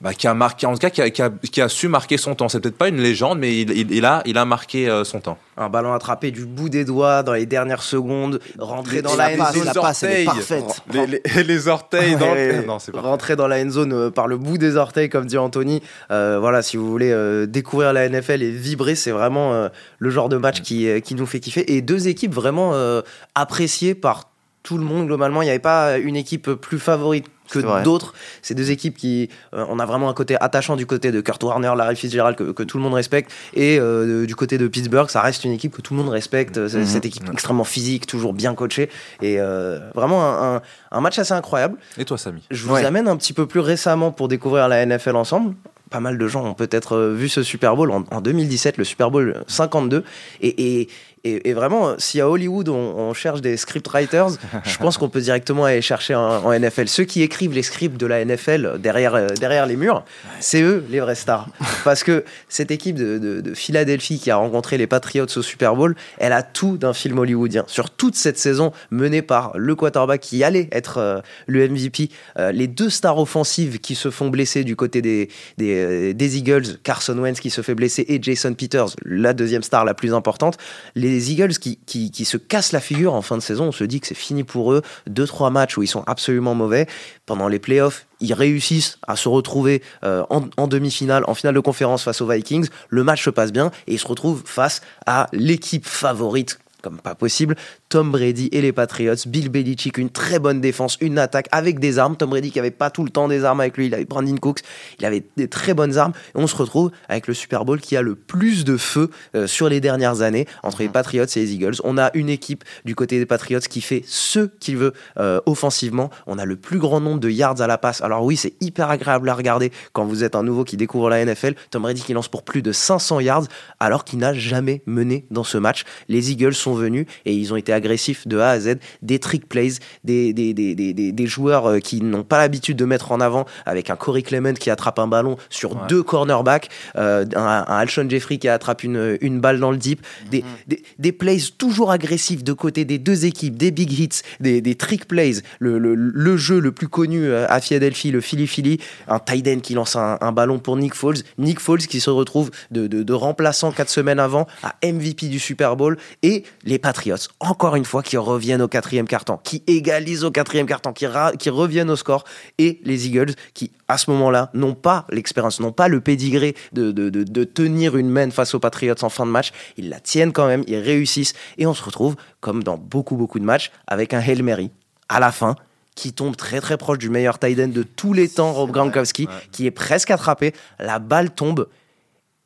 [0.00, 2.18] bah, qui a marqué, en tout cas qui a, qui a- qui a su marquer
[2.18, 2.48] son temps.
[2.48, 5.20] C'est peut-être pas une légende, mais il, il- il a, il a marqué euh, son
[5.20, 5.38] temps.
[5.56, 9.34] Un ballon attrapé du bout des doigts dans les dernières secondes, rentré dans la la
[9.34, 9.64] end passe, zone.
[9.64, 10.82] la passe, elle est parfaite.
[10.92, 12.64] Les, les- les orteils dans Ouais, le...
[12.64, 13.00] Non, c'est pas.
[13.00, 15.82] rentrer dans la end zone euh, par le bout des orteils, comme dit Anthony.
[16.12, 19.68] Euh, voilà, si vous voulez euh, découvrir la NFL et vibrer, c'est vraiment euh,
[19.98, 21.74] le genre de match qui, euh, qui nous fait kiffer.
[21.74, 23.02] Et deux équipes vraiment euh,
[23.34, 24.30] appréciées par
[24.62, 25.40] tout le monde globalement.
[25.42, 28.14] Il n'y avait pas une équipe plus favorite que C'est d'autres.
[28.42, 31.42] Ces deux équipes qui, euh, on a vraiment un côté attachant du côté de Kurt
[31.42, 35.08] Warner, Larry Fitzgerald que, que tout le monde respecte, et euh, du côté de Pittsburgh,
[35.08, 36.68] ça reste une équipe que tout le monde respecte.
[36.68, 36.86] C'est- Mhm.
[36.86, 38.90] Cette équipe extrêmement physique, toujours bien coachée,
[39.22, 41.76] et euh, vraiment un, un- un match assez incroyable.
[41.98, 42.42] Et toi, Samy?
[42.50, 42.84] Je vous Ouais.
[42.84, 45.54] amène un petit peu plus récemment pour découvrir la NFL ensemble.
[45.90, 48.84] Pas mal de gens ont peut-être euh, vu ce Super Bowl en, en 2017, le
[48.84, 50.04] Super Bowl 52.
[50.42, 50.88] Et, et,
[51.24, 54.28] et, et vraiment, si à Hollywood on, on cherche des scriptwriters,
[54.64, 56.88] je pense qu'on peut directement aller chercher en, en NFL.
[56.88, 60.04] Ceux qui écrivent les scripts de la NFL derrière, euh, derrière les murs,
[60.40, 61.48] c'est eux les vrais stars.
[61.84, 65.74] Parce que cette équipe de, de- de Philadelphie qui a rencontré les Patriots au Super
[65.76, 67.64] Bowl, elle a tout d'un film hollywoodien.
[67.66, 72.52] Sur toute cette saison menée par le quarterback qui allait être euh, le MVP, euh,
[72.52, 76.78] les deux stars offensives qui se font blesser du côté des, des, euh, des Eagles,
[76.82, 80.56] Carson Wentz qui se fait blesser et Jason Peters, la deuxième star la plus importante.
[80.94, 83.84] Les Eagles qui, qui, qui se cassent la figure en fin de saison, on se
[83.84, 84.82] dit que c'est fini pour eux.
[85.06, 86.86] Deux, trois matchs où ils sont absolument mauvais.
[87.26, 91.60] Pendant les playoffs, ils réussissent à se retrouver euh, en, en demi-finale, en finale de
[91.60, 92.68] conférence face aux Vikings.
[92.88, 97.14] Le match se passe bien et ils se retrouvent face à l'équipe favorite comme pas
[97.14, 97.56] possible,
[97.88, 101.98] Tom Brady et les Patriots, Bill Belichick, une très bonne défense, une attaque avec des
[101.98, 102.16] armes.
[102.16, 104.36] Tom Brady qui avait pas tout le temps des armes avec lui, il avait Brandon
[104.36, 104.60] Cooks,
[104.98, 106.12] il avait des très bonnes armes.
[106.34, 109.46] Et on se retrouve avec le Super Bowl qui a le plus de feu euh,
[109.46, 111.76] sur les dernières années entre les Patriots et les Eagles.
[111.82, 116.10] On a une équipe du côté des Patriots qui fait ce qu'il veut euh, offensivement.
[116.26, 118.02] On a le plus grand nombre de yards à la passe.
[118.02, 121.24] Alors oui, c'est hyper agréable à regarder quand vous êtes un nouveau qui découvre la
[121.24, 121.54] NFL.
[121.70, 123.44] Tom Brady qui lance pour plus de 500 yards
[123.80, 125.84] alors qu'il n'a jamais mené dans ce match.
[126.08, 129.48] Les Eagles sont venus et ils ont été agressifs de A à Z, des trick
[129.48, 129.72] plays,
[130.04, 133.44] des, des, des, des, des- joueurs euh, qui n'ont pas l'habitude de mettre en avant
[133.66, 135.82] avec un Corey Clement qui attrape un ballon sur Ouais.
[135.88, 140.00] deux cornerbacks, euh, un, un Alshon Jeffrey qui attrape une, une balle dans le deep,
[140.30, 144.08] des, des, des plays toujours agressifs de côté des deux équipes, des big hits,
[144.40, 148.20] des, des trick plays, le, le, le jeu le plus connu euh, à Philadelphie, le
[148.22, 151.86] Philly Philly, un tight end qui lance un, un ballon pour Nick Foles, Nick Foles
[151.86, 155.98] qui se retrouve de, de, de remplaçant quatre semaines avant à MVP du Super Bowl
[156.22, 160.66] et les Patriots, encore une fois, qui reviennent au quatrième carton, qui égalisent au quatrième
[160.66, 161.06] carton, qui,
[161.50, 162.24] reviennent au score
[162.58, 166.92] et les Eagles qui, à ce moment-là, n'ont pas l'expérience, n'ont pas le pédigré de,
[166.92, 169.52] de, de, de tenir une main face aux Patriots en fin de match.
[169.76, 173.38] Ils la tiennent quand même, ils réussissent et on se retrouve, comme dans beaucoup, beaucoup
[173.38, 174.70] de matchs, avec un Hail Mary
[175.08, 175.56] à la fin
[175.98, 179.26] qui tombe très très proche du meilleur tight end de tous les temps, Rob Gronkowski,
[179.26, 179.32] ouais.
[179.50, 180.54] qui est presque attrapé.
[180.78, 181.66] La balle tombe.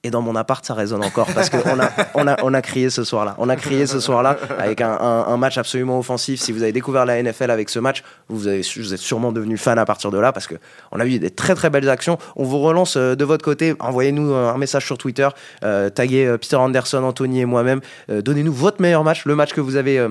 [0.05, 2.91] Et dans mon appart, ça résonne encore parce qu'on a, on a, on a crié
[2.91, 3.37] ce soir-là.
[3.39, 6.41] On a crié ce soir-là avec un, un- un match absolument offensif.
[6.41, 9.57] Si vous avez découvert la NFL avec ce match, vous, avez, vous êtes sûrement devenu
[9.57, 12.19] fan à partir de là parce qu'on a vu des très très belles actions.
[12.35, 13.75] On vous relance euh, de votre côté.
[13.79, 15.29] Envoyez-nous un message sur Twitter.
[15.63, 17.81] Euh, taguez euh, Peter Anderson, Anthony et moi-même.
[18.11, 20.09] Euh, Donnez-nous votre meilleur match, le match que vous avez euh,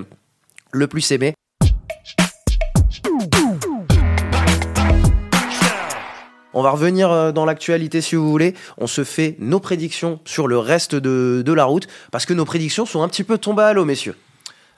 [0.71, 1.33] le plus aimé.
[6.53, 8.55] On va revenir euh, dans l'actualité si vous voulez.
[8.77, 12.45] On se fait nos prédictions sur le reste de, de la route parce que nos
[12.45, 14.15] prédictions sont un petit peu tombées à l'eau, messieurs.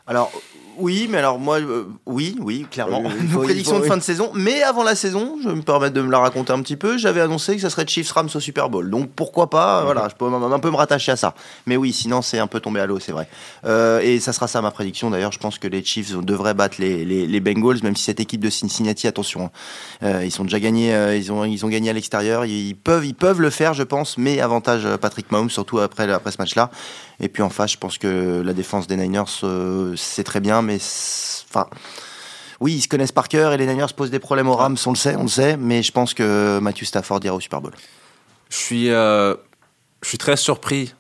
[0.06, 0.32] Alors,
[0.78, 3.02] oui, mais alors moi, euh, oui, oui, clairement.
[3.06, 4.32] Oui, Nos prédictions de fin de saison.
[4.34, 6.98] Mais avant la saison, je vais me permettre de me la raconter un petit peu.
[6.98, 8.90] J'avais annoncé que ça serait Chiefs Rams au Super Bowl.
[8.90, 9.86] Donc pourquoi pas, Mhm.
[9.86, 11.36] voilà, je peux un peu me rattacher à ça.
[11.66, 13.28] Mais oui, sinon c'est un peu tombé à l'eau, c'est vrai.
[13.66, 15.10] Euh, et ça sera ça ma prédiction.
[15.10, 18.20] D'ailleurs, je pense que les Chiefs devraient battre les, les, les Bengals, même si cette
[18.20, 19.50] équipe de Cincinnati, attention, hein,
[20.04, 22.46] euh, ils sont déjà gagnés, ils ont ils ont gagné à l'extérieur.
[22.46, 26.32] Ils peuvent ils peuvent le faire, je pense, mais avantage Patrick Mahomes, surtout après après
[26.32, 26.72] ce match-là.
[27.20, 29.24] Et puis en face, je pense que la défense des Niners,
[29.96, 30.76] c'est très bien, mais
[31.50, 31.68] enfin.
[32.60, 34.92] Oui, ils se connaissent par cœur et les Niners posent des problèmes aux Rams, on
[34.92, 37.74] le sait, on le sait, mais je pense que Matthew Stafford ira au Super Bowl.
[38.50, 39.36] Je suis, euh,
[40.02, 40.94] je suis très surpris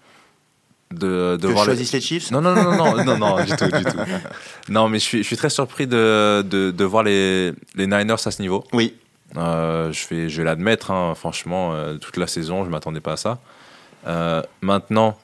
[0.92, 2.32] de, de que voir les- choisissent les Chiefs?
[2.32, 3.98] Non, non, non, non, non, non, non, du tout, du tout.
[4.70, 8.14] Non, mais je suis, je suis très surpris de, de, de voir les, les Niners
[8.26, 8.64] à ce niveau.
[8.74, 8.96] Oui.
[9.38, 13.14] Euh, je vais, je vais l'admettre, hein, franchement, euh, toute la saison, je m'attendais pas
[13.14, 13.40] à ça.
[14.06, 15.18] Euh, maintenant,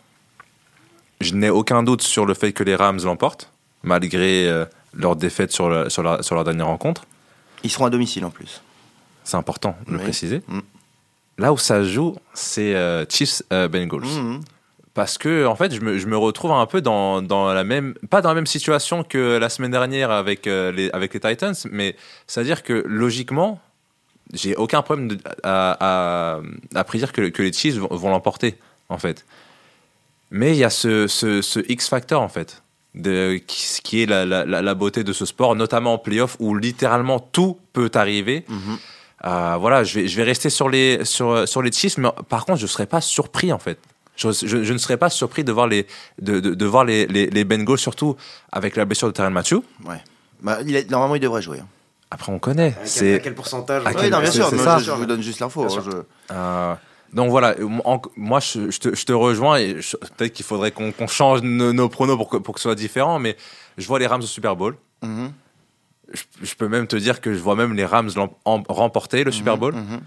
[1.22, 3.50] je n'ai aucun doute sur le fait que les Rams l'emportent,
[3.84, 7.06] malgré euh, leur défaite sur, le- sur, la- sur leur dernière rencontre.
[7.64, 8.62] Ils seront à domicile en plus.
[9.24, 10.42] C'est important de le préciser.
[10.48, 10.60] Mm.
[11.38, 14.02] Là où ça joue, c'est euh, Chiefs euh, Bengals.
[14.06, 14.42] Mhm.
[14.94, 17.94] Parce que, en fait, je me, je me retrouve un peu dans, dans la même.
[18.10, 21.54] Pas dans la même situation que la semaine dernière avec, euh, les, avec les Titans,
[21.72, 21.96] mais
[22.28, 23.62] c'est-à-dire que logiquement,
[24.34, 26.42] j'ai aucun problème de- à, à,
[26.76, 28.58] à prédire que, que les Chiefs vont, vont l'emporter,
[28.90, 29.26] en fait.
[30.32, 32.62] Mais il y a ce, ce, ce X-factor, en fait,
[32.96, 37.20] de, qui, qui est la, la, beauté de ce sport, notamment en playoff, où littéralement
[37.20, 38.46] tout peut arriver.
[38.48, 38.78] Mhm.
[39.26, 42.46] Euh, voilà, je vais, je vais rester sur les, sur, sur les Chiefs, mais par
[42.46, 43.78] contre, je ne serais pas surpris, en fait.
[44.16, 45.88] Je, je- je ne serais pas surpris de voir les,
[46.22, 48.16] de, de, de voir les, les, les Bengals, surtout
[48.52, 49.56] avec la blessure de Terrell Matthew.
[49.86, 50.02] Ouais.
[50.42, 51.60] Bah, il est- normalement, il devrait jouer.
[51.60, 51.68] hein.
[52.12, 52.70] Après, on connaît.
[52.70, 54.50] À quel, à C'est, quel pourcentage à Oui, quel- non, bien sûr.
[54.50, 55.64] je, je vous donne juste l'info.
[55.64, 56.74] Hein, euh,
[57.14, 57.56] donc voilà,
[57.86, 59.76] en- moi, je, je te, je te rejoins et
[60.18, 63.20] peut-être qu'il faudrait qu'on, change nos, nos pronos pour que, pour que ce soit différent,
[63.20, 63.36] mais
[63.78, 64.76] je vois les Rams au Super Bowl.
[65.04, 65.32] Mhm.
[66.14, 68.10] Je, je peux même te dire que je vois même les Rams
[68.46, 69.76] remporter le Super Bowl.
[69.76, 70.02] Mhm.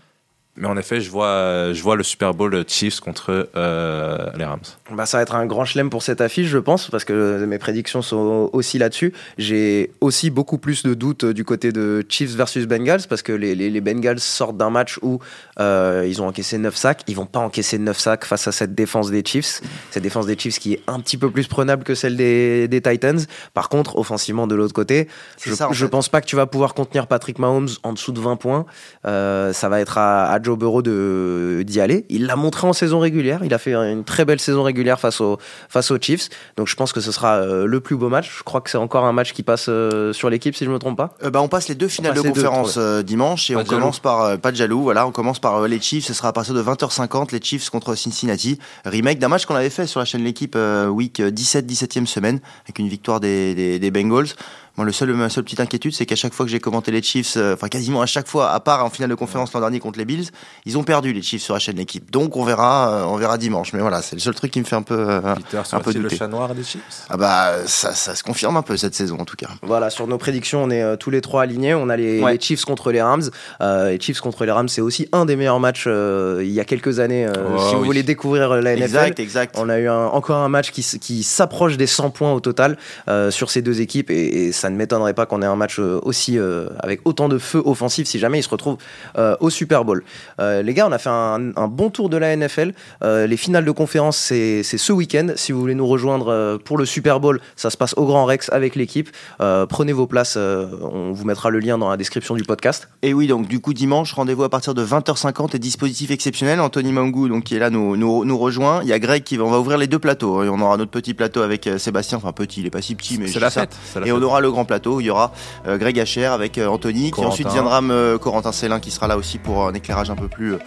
[0.56, 4.60] Mais en effet, je vois, je vois le Super Bowl Chiefs contre euh, les Rams.
[4.90, 7.58] Bah, ça va être un grand chelem pour cette affiche, je pense, parce que mes
[7.58, 9.14] prédictions sont aussi là-dessus.
[9.38, 13.54] J'ai aussi beaucoup plus de doutes du côté de Chiefs versus Bengals, parce que les,
[13.54, 15.20] les- les Bengals sortent d'un match où
[15.58, 17.00] euh, ils ont encaissé 9 sacs.
[17.08, 19.62] Ils vont pas encaisser 9 sacs face à cette défense des Chiefs.
[19.90, 22.82] Cette défense des Chiefs qui est un petit peu plus prenable que celle des, des
[22.82, 23.20] Titans.
[23.54, 25.08] Par contre, offensivement de l'autre côté,
[25.42, 25.90] je, ça, en je fait.
[25.90, 28.66] pense pas que tu vas pouvoir contenir Patrick Mahomes en dessous de 20 points.
[29.06, 32.04] Euh, ça va être à, à Joe Burrow de- d'y aller.
[32.08, 33.40] Il l'a montré en saison régulière.
[33.44, 35.38] Il a fait une très belle saison régulière face, au,
[35.68, 36.28] face aux Chiefs.
[36.56, 38.30] Donc je pense que ce sera euh, le plus beau match.
[38.38, 40.78] Je crois que c'est encore un match qui passe euh, sur l'équipe, si je me
[40.78, 41.14] trompe pas.
[41.22, 43.78] Euh, bah, on passe les deux finales de deux, conférence dimanche et Pas on jaloux.
[43.78, 46.54] commence par pas de jaloux voilà on commence par les Chiefs ce sera à partir
[46.54, 50.22] de 20h50 les Chiefs contre Cincinnati remake d'un match qu'on avait fait sur la chaîne
[50.24, 50.56] l'équipe
[50.90, 54.28] week 17 17e semaine avec une victoire des, des, des Bengals
[54.76, 57.02] moi le seul ma seule petite inquiétude c'est qu'à chaque fois que j'ai commenté les
[57.02, 59.80] Chiefs euh, enfin quasiment à chaque fois à part en finale de conférence l'an dernier
[59.80, 60.28] contre les Bills
[60.64, 63.36] ils ont perdu les Chiefs sur la chaîne l'équipe donc on verra euh, on verra
[63.38, 65.60] dimanche mais voilà c'est le seul truc qui me fait un peu euh, Peter un
[65.60, 66.16] peu sera-t-il le douter.
[66.16, 66.82] chat noir des Chiefs?
[67.10, 70.06] Ah bah ça, ça se confirme un peu cette saison en tout cas Voilà, sur
[70.06, 71.74] nos prédictions, on est euh, tous les trois alignés.
[71.74, 72.32] On a les, Ouais.
[72.32, 73.22] les Chiefs contre les Rams.
[73.60, 76.60] Euh, les Chiefs contre les Rams, c'est aussi un des meilleurs matchs euh, il y
[76.60, 77.26] a quelques années.
[77.26, 80.38] euh, Oh, si vous voulez découvrir la NFL, exact exact On a eu un- encore
[80.38, 84.10] un match qui, qui s'approche des 100 points au total euh, sur ces deux équipes
[84.10, 87.28] et, et ça ne m'étonnerait pas qu'on ait un match euh, aussi euh, avec autant
[87.28, 88.78] de feu offensif si jamais ils se retrouvent
[89.18, 90.02] euh, au Super Bowl.
[90.40, 92.72] Euh, les gars, on a fait un, un bon tour de la NFL.
[93.02, 95.28] Euh, les finales de conférence, c'est ce week-end.
[95.36, 98.24] Si vous voulez nous rejoindre euh, pour le Super Bowl, ça se passe au Grand
[98.24, 99.10] Rex avec l'équipe.
[99.40, 100.34] Euh, prenez vos places.
[100.36, 102.88] euh, on vous mettra le lien dans la description du podcast.
[103.02, 106.60] Et oui, donc du coup dimanche, rendez-vous à partir de 20h50 et dispositif exceptionnel.
[106.60, 108.80] Anthony Mangou, donc qui est là, nous, nous, nous rejoint.
[108.82, 110.44] Il y a Greg qui va, on va ouvrir les deux plateaux.
[110.44, 112.94] Et on aura notre petit plateau avec euh, Sébastien, enfin petit, il est pas si
[112.94, 113.62] petit, mais C'est la ça.
[113.62, 113.76] fête.
[113.96, 114.12] la Et fête.
[114.14, 114.96] on aura le grand plateau.
[114.96, 115.32] où Il y aura
[115.66, 119.16] euh, Greg Hacher avec euh, Anthony, qui ensuite viendra me, Corentin Célin, qui sera là
[119.16, 120.58] aussi pour un éclairage un peu plus euh,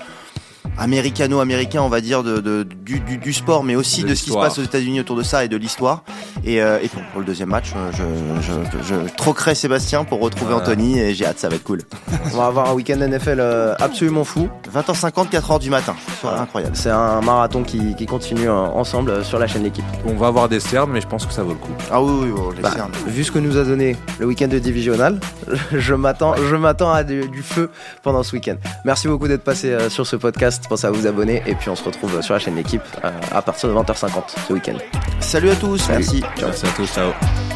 [0.77, 4.23] américano-américain, on va dire, de, de- du, du- du sport, mais aussi De de, ce
[4.23, 6.03] qui se passe aux États-Unis autour de ça et de l'histoire.
[6.43, 10.19] Et, euh, et pour, pour le deuxième match, euh, je, je, je, troquerai Sébastien pour
[10.19, 10.67] retrouver Voilà.
[10.69, 11.81] Anthony et j'ai hâte, ça va être cool.
[12.33, 14.49] On va avoir un week-end NFL euh, absolument fou.
[14.73, 15.95] 20h50, 4h du matin.
[16.21, 16.41] Voilà.
[16.41, 16.75] incroyable.
[16.75, 19.85] C'est un marathon qui, qui continue ensemble sur la chaîne L'équipe.
[20.05, 21.71] On va avoir des cernes, mais je pense que ça vaut le coup.
[21.91, 22.91] Ah oui, oui, oui, les Bah, cernes.
[23.07, 25.19] vu ce que nous a donné le week-end de divisional,
[25.71, 27.71] je m'attends, je m'attends à du, du feu
[28.03, 28.55] pendant ce week-end.
[28.83, 30.64] Merci beaucoup d'être passé sur ce podcast.
[30.67, 33.41] Pensez à vous abonner et puis on se retrouve sur la chaîne L'équipe euh, à
[33.41, 34.77] partir de 20h50 ce week-end.
[35.19, 35.99] Salut à tous, Salut.
[35.99, 36.19] merci.
[36.37, 36.47] Ciao.
[36.49, 36.87] Merci à tous.
[36.93, 37.54] Ciao.